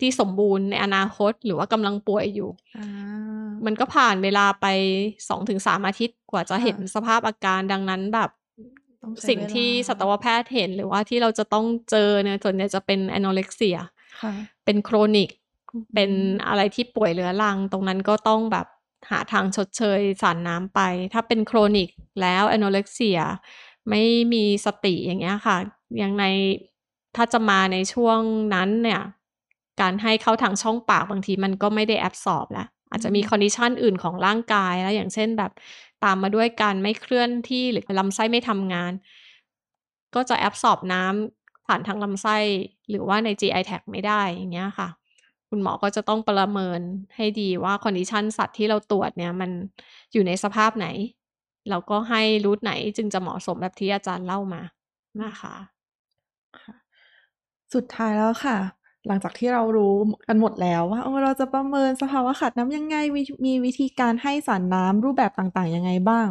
[0.00, 2.84] ที่สมบูรณ์ในอนาคตหรือว่ากำลังป่วยอยู่อ่า
[3.66, 4.66] มันก็ผ่านเวลาไป
[5.28, 8.39] สองถึงสามอาทิตย์กว่าจะค่ะเห็นสภาพอาการดังนั้นแบบต้องใช้
[9.28, 13.76] สิ่งเวลาที่สัตวแพทย์เห็นหรือว่าที่เราจะต้องเจอเนี่ยส่วนใหญ่จะเป็นแอนอเล็กเซีย
[14.22, 14.32] ค่ะ
[14.64, 15.28] เป็นโครนิก
[15.94, 16.10] เป็น
[16.48, 18.66] อะไรที่ป่วยเรื้อรัง ตรงนั้นก็ต้องแบบ
[19.10, 20.80] หาทางชดเชยสารน้ำไป
[21.12, 21.88] ถ้าเป็นโครนิก
[22.20, 23.18] แล้วแอนอเล็กเซีย
[23.90, 25.56] ไม่มีสติอย่างเงี้ยค่ะ
[25.98, 26.24] อย่างใน
[27.16, 28.20] ถ้าจะมาในช่วง
[28.54, 29.00] นั้นเนี่ย
[29.80, 35.52] การให้เข้าทางช่องปากบางทีมันก็ไม่ได้ absorb แล้วอาจจะมีอืม condition อื่นของร่างกายแล้วอย่างเช่นแบบ
[36.04, 38.92] ตามมาด้วยการไม่เคลื่อนที่หรือลำไส้ไม่ทำงาน
[40.14, 42.36] ก็จะ absorb น้ำผ่านทางลำไส้
[42.90, 44.88] หรือว่าใน GI tract ไม่ได้อย่างเงี้ยค่ะ
[45.48, 46.80] คุณหมอก็จะต้องประเมิน
[47.16, 49.50] ให้ดีว่า condition สัตว์ที่เราตรวจเนี่ยมัน
[50.12, 50.86] อยู่ในสภาพไหน
[51.70, 54.62] แล้วก็ให้ route ไหนจึงจะเหมาะสมแบบที่อาจารย์เล่ามา
[55.22, 55.54] นะคะ
[56.60, 56.74] ค่ะ
[57.74, 58.56] สุดท้ายแล้วค่ะ
[59.08, 59.94] หลังจากที่เรารู้
[60.28, 66.26] กันหมดแล้วว่าเออเราจะประเมินสภาวะขาดน้ำยังไงมีมีวิธีการให้สารน้ำรูปแบบต่างๆยังไงบ้าง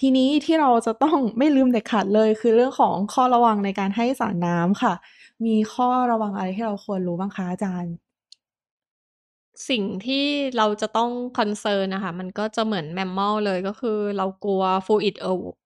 [0.00, 4.94] ทีนี้ที่เราจะต้องไม่ลืมเด็ดขาดเลย คือเรื่องของข้อระวังในการให้สารน้ำค่ะ
[5.46, 7.94] มีข้อระวังอะไรที่เราควรรู้บ้างคะอาจารย์
[9.68, 10.24] สิ่งที่
[10.56, 15.14] เราจะต้องคอนเซิร์นนะคะ มันก็จะเหมือนแมมมอลเลยก็คือเรากลัว fluid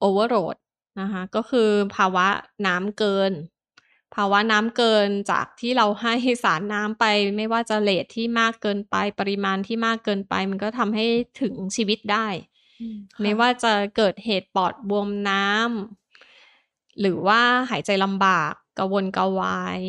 [0.04, 0.56] overload
[1.00, 2.26] นะคะก็คือภาวะ
[2.66, 3.32] น้ำเกิน
[4.14, 6.12] ภาวะน้ำเกินจากที่เราให้
[6.44, 7.04] สารน้ำไป
[7.36, 11.06] ไม่ว่าจะเลทที่มากเกินไป ปริมาณที่มากเกินไป มันก็ทำให้
[11.40, 12.26] ถึงชีวิตได้
[12.80, 17.40] อืมไม่ค่ะว่าจะเกิดเหตุปอดบวมน้ำหรือว่า
[17.70, 19.80] หายใจลำบากกระวนกระวาย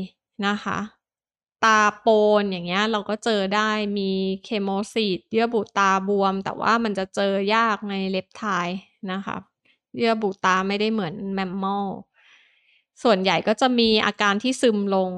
[0.48, 0.80] นะคะ
[1.64, 2.08] ตาโป
[2.40, 4.12] นอย่างเงี้ยเราก็เจอได้มี
[4.46, 8.70] เคโมซีดเยื่อบุตาบวม แต่ว่ามันจะเจอยากในเล็บไทย
[9.12, 9.38] นะคะ
[9.98, 11.88] เยื่อบุตาไม่ได้เหมือนแมมมอล
[13.04, 15.12] ส่วนใหญ่ก็จะมีอาการที่ซึมลง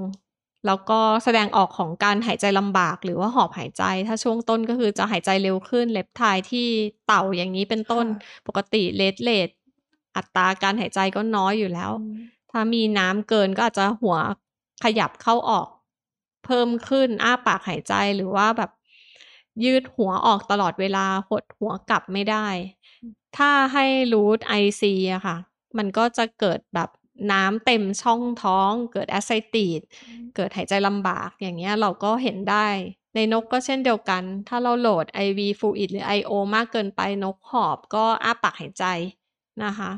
[0.68, 6.68] แล้วก็แสดงออกของการหายใจลำบาก หรือว่าหอบหายใจ ถ้าช่วงต้นก็คือจะหายใจเร็วขึ้น เล็บไทยที่
[7.08, 9.50] เต่าอย่างนี้เป็นต้นค่ะปกติเลดเลด
[10.16, 12.18] อัตราการหายใจก็น้อยอยู่แล้วอืม
[12.52, 14.18] ถ้ามีน้ำเกินก็อาจจะหัว
[14.84, 15.68] ขยับเข้าออก
[16.46, 18.72] เพิ่มขึ้น อ้าปากหายใจหรือว่าแบบ
[19.64, 22.48] ยืดหัวออกตลอดเวลาหดหัวกลับไม่ได้
[23.38, 25.38] ถ้าให้ route IC อะค่ะ
[25.78, 26.90] มันก็จะเกิดแบบ
[27.32, 29.82] น้ำเต็มช่องท้อง เกิด ascites
[30.36, 32.68] เกิดหายใจลำบากอย่างเงี้ยเราก็เห็นได้
[33.16, 38.86] ในนกก็เช่นเดียวกัน ถ้าเราโหลด IV fluid หรือ IO มากเกินไปนกหอบก็อ้าปากหายใจ
[39.64, 39.92] นะคะ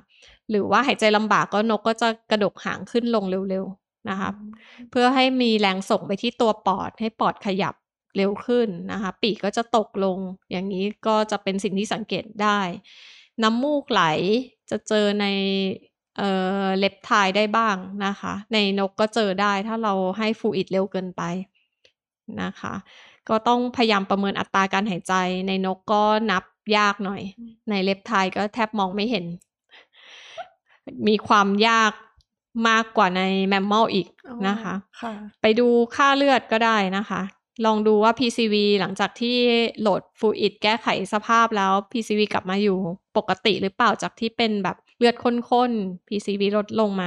[0.50, 4.30] หรือว่าหายใจลำบากก็นกก็จะกระดกหางขึ้นลงเร็วๆนะคะ
[4.92, 7.76] เพื่อให้มีแรงส่งไปที่ตัวปอดให้ปอดขยับ
[8.18, 10.18] เร็วขึ้นนะคะปีกก็จะตกลง
[10.52, 12.60] อย่างนี้ก็จะเป็นสิ่งที่สังเกตได้
[13.44, 14.04] น้ำมูกไหล
[14.70, 15.26] จะเจอใน
[16.18, 16.30] เอ่
[16.64, 21.22] อเล็บทายได้บ้างนะคะ ในนกก็เจอได้ถ้าเราให้ฟูอิดเร็วเกินไป
[22.42, 22.74] นะคะ
[23.30, 25.14] ก็ต้องพยายามประเมินอัตราการหายใจ
[25.48, 26.44] ในนกก็นับ
[26.78, 27.22] ยากหน่อย
[27.70, 29.26] ในเล็บทายก็แทบมองไม่เห็น
[31.08, 31.92] มีความยาก
[32.70, 34.08] มากกว่าในแมมมอลอีก
[34.48, 37.22] นะคะค่ะไปดูค่าเลือดก็ได้นะคะ
[37.66, 39.38] ลองดูว่า PCV หลังจากที่
[39.82, 42.78] โหลดฟูอิดแก้ไขสภาพแล้ว PCV กลับมาอยู่
[43.18, 47.06] ปกติหรือเปล่าจากที่เป็นแบบ เลือดข้นๆ PCV ลดลงไหม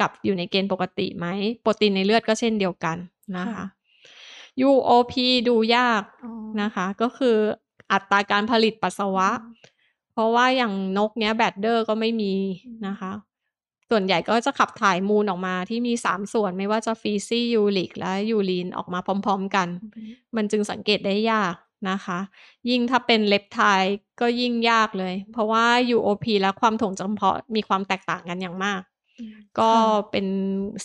[0.00, 1.26] กลับอยู่ในเกณฑ์ปกติไหม
[1.62, 2.96] โปรตีนในเลือดก็เช่นเดียวกัน
[3.36, 3.64] นะคะค่ะ
[4.68, 5.12] UOP
[5.48, 6.32] ดูยากอ๋อ
[6.62, 7.36] นะคะ ก็คือ
[7.92, 9.30] อัตราการผลิตปัสสาวะ
[10.12, 12.34] เพราะว่าอย่างนกเนี้ย bladder ก็ไม่มี
[12.86, 13.12] นะคะ
[13.90, 19.68] ส่วนใหญ่ก็จะขับถ่ายมูลออกมาที่มีสามส่วนไม่ว่าจะ feces uric และ urine ออกมาพร้อม ๆ กัน
[20.36, 21.54] มันจึงสังเกตได้ยาก
[21.88, 22.18] นะคะ
[22.68, 23.82] ยิ่งถ้าเป็น reptile
[24.20, 25.66] ก็ยิ่งยากเลย เพราะว่า
[25.96, 28.80] UOP และความถ่วงจำเพาะมีความแตกต่างกันอย่างมาก
[29.60, 29.72] ก็
[30.10, 30.26] เป็น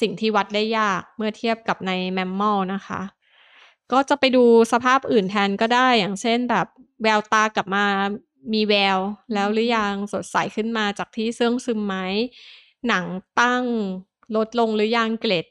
[0.02, 3.02] สิ่งที่วัดได้ยากเมื่อเทียบกับใน mammal นะคะ
[3.91, 6.68] ก็จะไปดูสภาพอื่นแทนก็ได้อย่างเช่นแบบ
[7.04, 7.86] แววตากลับมา
[8.54, 9.00] มีแวว
[9.34, 11.96] แล้วหรือยังสดใสขึ้นมาจากที่เสื่องซึมไหม
[12.88, 13.06] หนัง
[13.39, 13.64] ตั้ง
[14.36, 15.46] ลดลงหรือยังเกล็ด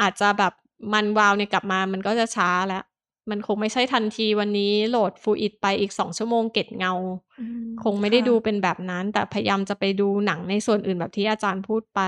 [0.00, 0.52] อาจจะแบบ
[0.92, 2.84] มันวาวเนี่ยกลับมามันก็จะช้าแล้ว
[3.30, 6.92] มันคงไม่ใช่ทันทีวันนี้โหลดฟูอิดไปอีกสองชั่วโมงเกล็ดเงา
[7.40, 12.00] อืมคงไม่ได้ค่ะดูเป็นแบบนั้น แต่พยายามจะไปดูหนังในส่วนอื่นแบบที่อาจารย์พูดไป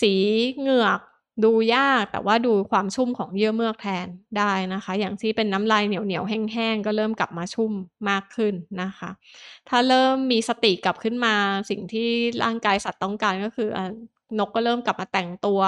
[0.00, 0.12] สี
[0.58, 1.00] เหงือก
[1.44, 4.06] ดูยากแต่ว่าดูความชุ่มของเยื่อเมือกแทน
[4.38, 7.72] ได้นะคะ อย่างที่เป็นน้ำลายเหนียวเหนียวๆแห้งๆ ก็เริ่มกลับมาชุ่ม
[8.08, 9.10] มากขึ้นนะคะ
[9.68, 11.34] ถ้าเริ่มมีสติกลับขึ้นมา
[11.70, 12.08] สิ่งที่
[12.42, 13.84] ร่างกายสัตว์ต้องการก็คืออะ
[14.38, 15.60] นกก็เริ่มกลับมาแต่งตัว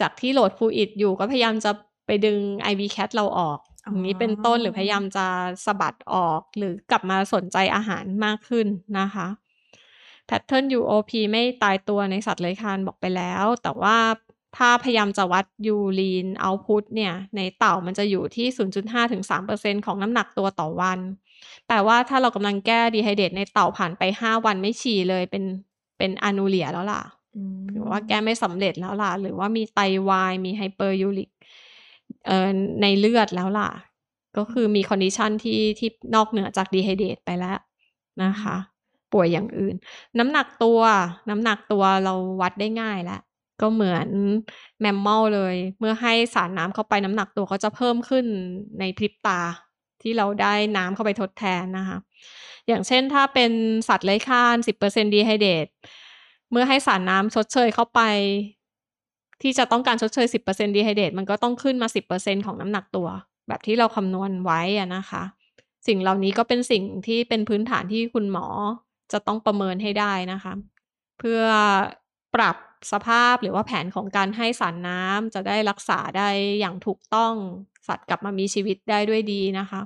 [0.00, 1.70] จากที่โหลดฟูอิดอยู่ก็พยายามจะ
[2.06, 2.38] ไปดึง
[2.70, 5.26] IV cat เราออกอ๋ออย่างนี้เป็นต้นหรือพยายามจะ
[5.66, 8.66] สะบัดออกหรือกลับมาสนใจอาหารมากขึ้น
[8.98, 9.26] นะคะ
[10.26, 13.96] pattern UOP ไม่ตายตัวในสัตว์เลื้อยคลานบอกไปแล้ว แต่ว่า
[14.56, 18.46] ถ้าพยายามจะวัด urine output เนี่ย ในเต่ามันจะอยู่ที่
[18.80, 19.22] 0.5ถึง
[19.54, 20.98] 3%ของน้ำหนักตัวต่อวัน
[21.68, 25.44] แต่ว่าถ้าเรากำลังแก้ดีไฮเดตในเต่าผ่านไป 5 วันไม่ฉี่เลยเป็น
[25.98, 27.02] เป็น anuria แล้วล่ะ
[27.36, 31.41] อืมหรือว่าแก้ไม่สำเร็จแล้วล่ะ หรือว่ามีไตวาย มี hyperuric เอ่อ
[32.82, 33.70] ในเลือดแล้วล่ะ
[34.36, 37.58] ก็คือมี condition ที่ที่นอกเหนือจากดีไฮเดตไปแล้ว
[38.22, 38.56] นะคะ
[39.12, 39.74] ป่วยอย่างอื่น
[40.18, 40.80] น้ำหนักตัว
[41.30, 43.20] น้ำหนักตัวเราวัดได้ง่ายแล้ว
[43.60, 44.08] ก็เหมือน
[44.80, 48.24] mammal เลย เมื่อให้สารน้ำเข้าไปน้ำหนักตัวก็จะเพิ่มขึ้น
[48.80, 49.40] ในพริบตา
[50.02, 51.98] ที่เราได้น้ำเข้าไปทดแทนนะคะ
[52.68, 53.52] อย่างเช่นถ้าเป็น
[53.88, 55.66] สัตว์เลื้อยคลาน 10%ดีไฮเดต
[56.50, 58.00] เมื่อให้สารน้ำชดเชยเข้าไป
[59.42, 63.08] ที่จะต้องการชดเชย 10%ดีไฮเดตมันก็ต้องขึ้นมา 10%ของน้ำหนักตัว
[63.48, 65.22] แบบที่เราคำนวณไว้อะนะคะ
[65.86, 68.46] สิ่งเหล่านี้ก็เป็นสิ่งที่เป็นพื้นฐานที่คุณหมอ
[69.12, 70.52] จะต้องประเมินให้ได้นะคะ
[71.18, 71.42] เพื่อ
[72.34, 72.56] ปรับ
[72.92, 76.28] สภาพหรือว่าแผนของการให้สารน้ำจะได้รักษาได้
[76.60, 77.34] อย่างถูกต้อง
[77.88, 79.80] สัตว์กลับมามีชีวิตได้ด้วยดีนะคะ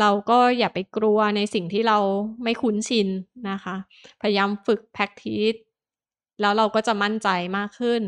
[0.00, 1.98] เราก็อย่าไปกลัวในสิ่งที่เรา
[2.42, 3.08] ไม่คุ้นชิน
[3.50, 3.76] นะคะ
[4.20, 5.58] พยายามฝึก practice
[6.40, 8.02] แล้วเราก็จะมั่นใจมากขึ้น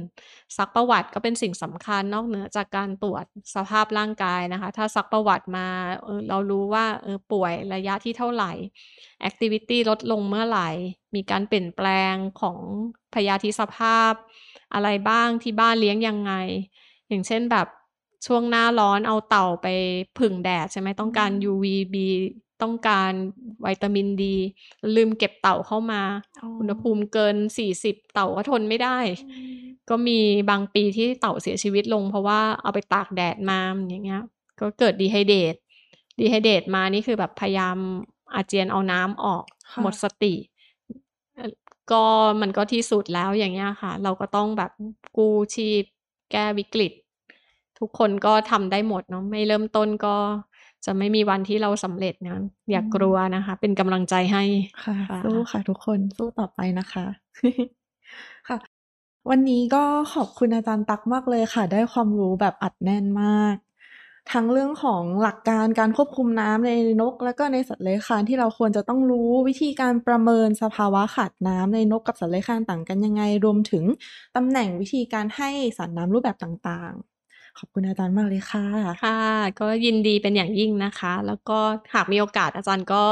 [0.56, 3.24] ซักประวัติก็เป็นสิ่งสำคัญนอกเหนือจากการตรวจ
[3.54, 5.68] สภาพร่างกายนะคะ ถ้าซักประวัติมา
[6.04, 8.52] เออเรารู้ว่าเออป่วยระยะที่เท่าไหร่
[9.28, 10.68] activity ลดลงเมื่อไหร่
[11.14, 12.58] มีการเปลี่ยนแปลงของ
[13.14, 14.12] พยาธิสภาพ
[14.74, 16.32] อะไรบ้างที่บ้านเลี้ยงยังไง
[17.08, 17.68] อย่างเช่นแบบ
[18.26, 19.66] ช่วงหน้าร้อนเอาเต่าไป
[20.18, 21.96] ผึ่งแดดใช่ไหมต้องการ UVB
[22.62, 23.12] ต้องการ
[23.64, 24.36] วิตามินดี
[24.96, 26.02] ลืมเก็บเต่าเข้ามา
[26.42, 28.98] อ๋ออุณหภูมิเกิน 40 เต่าก็ทนไม่ได้
[29.90, 30.18] ก็มี
[30.50, 34.22] บางปีที่เต่าเสียชีวิตลง เพราะว่าเอาไปตากแดดมาอย่างเงี้ย
[34.60, 35.54] ก็เกิดดีไฮเดต
[36.20, 37.76] ดีไฮเดตมานี่คือแบบพยายาม
[38.34, 40.34] อาเจียนเอาน้ำออกค่ะหมดสติ
[41.34, 41.50] เอ่อ
[41.92, 42.04] ก็
[42.40, 44.70] มันก็ที่สุดแล้วอย่างเงี้ยค่ะ เราก็ต้องแบบ
[45.16, 45.82] กู้ชีพ
[46.32, 46.92] แก้วิกฤต
[47.78, 50.16] ทุกคนก็ทำได้หมดเนาะไม่เริ่มต้นก็
[50.84, 52.38] จะไม่มีวันที่เราสำเร็จนะ
[52.70, 54.44] อย่ากลัวนะคะ เป็นกำลังใจให้
[54.82, 57.06] ค่ะค่ะสู้ค่ะทุกคนสู้ต่อไปนะคะ
[58.48, 58.58] ค่ะ
[59.30, 63.56] วันนี้ก็ขอบคุณอาจารย์ตักมากเลยค่ะ ได้ความรู้แบบอัดแน่นมาก
[64.32, 73.84] ทั้งเรื่องของหลักการการควบคุมน้ำในนก และก็ในสัตว์เลื้อยคลานที่เราควรจะต้องรู้วิธีการประเมินสภาวะขาดน้ำในนกกับสัตว์เลื้อยคลานต่างกันยังไง รวมถึง
[74.36, 77.11] ตำแหน่งวิธีการให้สารน้ำรูปแบบต่างๆ
[77.59, 78.62] ขอบคุณอาจารย์มากเลยค่ะ
[79.00, 79.18] ค่ะ
[79.61, 81.59] ก็ยินดีเป็นอย่างยิ่งนะคะ แล้วก็
[81.94, 83.05] หากมีโอกาสอาจารย์ก็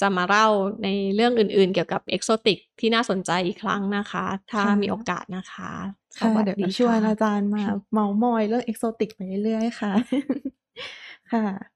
[0.00, 0.46] จะมาเล่า
[0.82, 5.72] ในเรื่องอื่นๆ เกี่ยวกับเอกโซติกที่น่าสนใจอีกครั้งนะคะ ถ้าค่ะมีโอกาสนะคะ
[6.18, 7.62] ค่ะสวัสเดี๋ยวดีจะชวนค่ะอาจารย์มา
[7.92, 9.92] เมามอยเรื่องเอกโซติกไปเรื่อยๆค่ะ
[11.30, 11.71] ค่ะ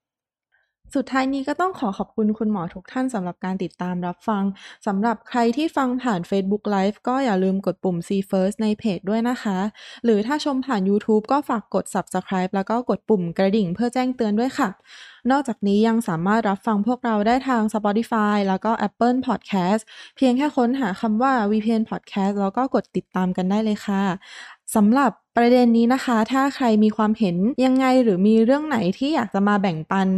[0.95, 4.45] สุดท้ายนี้ก็ต้องขอขอบคุณคุณหมอทุกท่านสำหรับการติดตามรับฟัง
[4.87, 9.59] สำหรับใครที่ฟังผ่าน Facebook Live ก็อย่าลืมกดปุ่ม See First ในเพจด้วยนะคะ
[10.05, 14.69] หรือถ้าชมผ่าน YouTube ก็ฝากกด Subscribe แล้วก็กดปุ่มกระดิ่งเพื่อแจ้งเตือนด้วยค่ะ
[15.31, 19.83] นอกจากนี้ยังสามารถรับฟังพวกเราได้ทาง Spotify แล้วก็ Apple Podcast
[20.17, 24.03] เพียงแค่ค้นหาคำว่า VPN Podcast แล้วก็กดติดตามกันได้เลยค่ะ
[24.75, 30.09] สำหรับประเด็นนี้นะคะ ถ้าใครมีความเห็นยังไงหรือมีเรื่องไหนที่อยากจะมาแบ่งปัน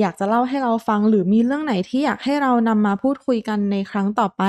[0.00, 4.42] อยากจะเล่าให้เราฟังหรือมีเรื่องไหนที่อยากให้เรานำมาพูดคุยกันในครั้งต่อไป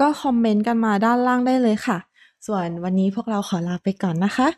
[0.00, 1.98] ก็คอมเมนต์กันมาด้านล่างได้เลยค่ะ
[2.46, 4.48] ส่วนวันนี้พวกเราขอลาไปก่อนนะคะ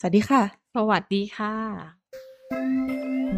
[0.00, 0.42] สวัสดีค่ะ
[0.74, 1.54] สวัสดีค่ะ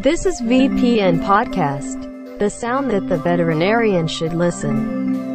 [0.07, 1.99] This is VPN Podcast,
[2.39, 5.30] the sound that the veterinarian should listen.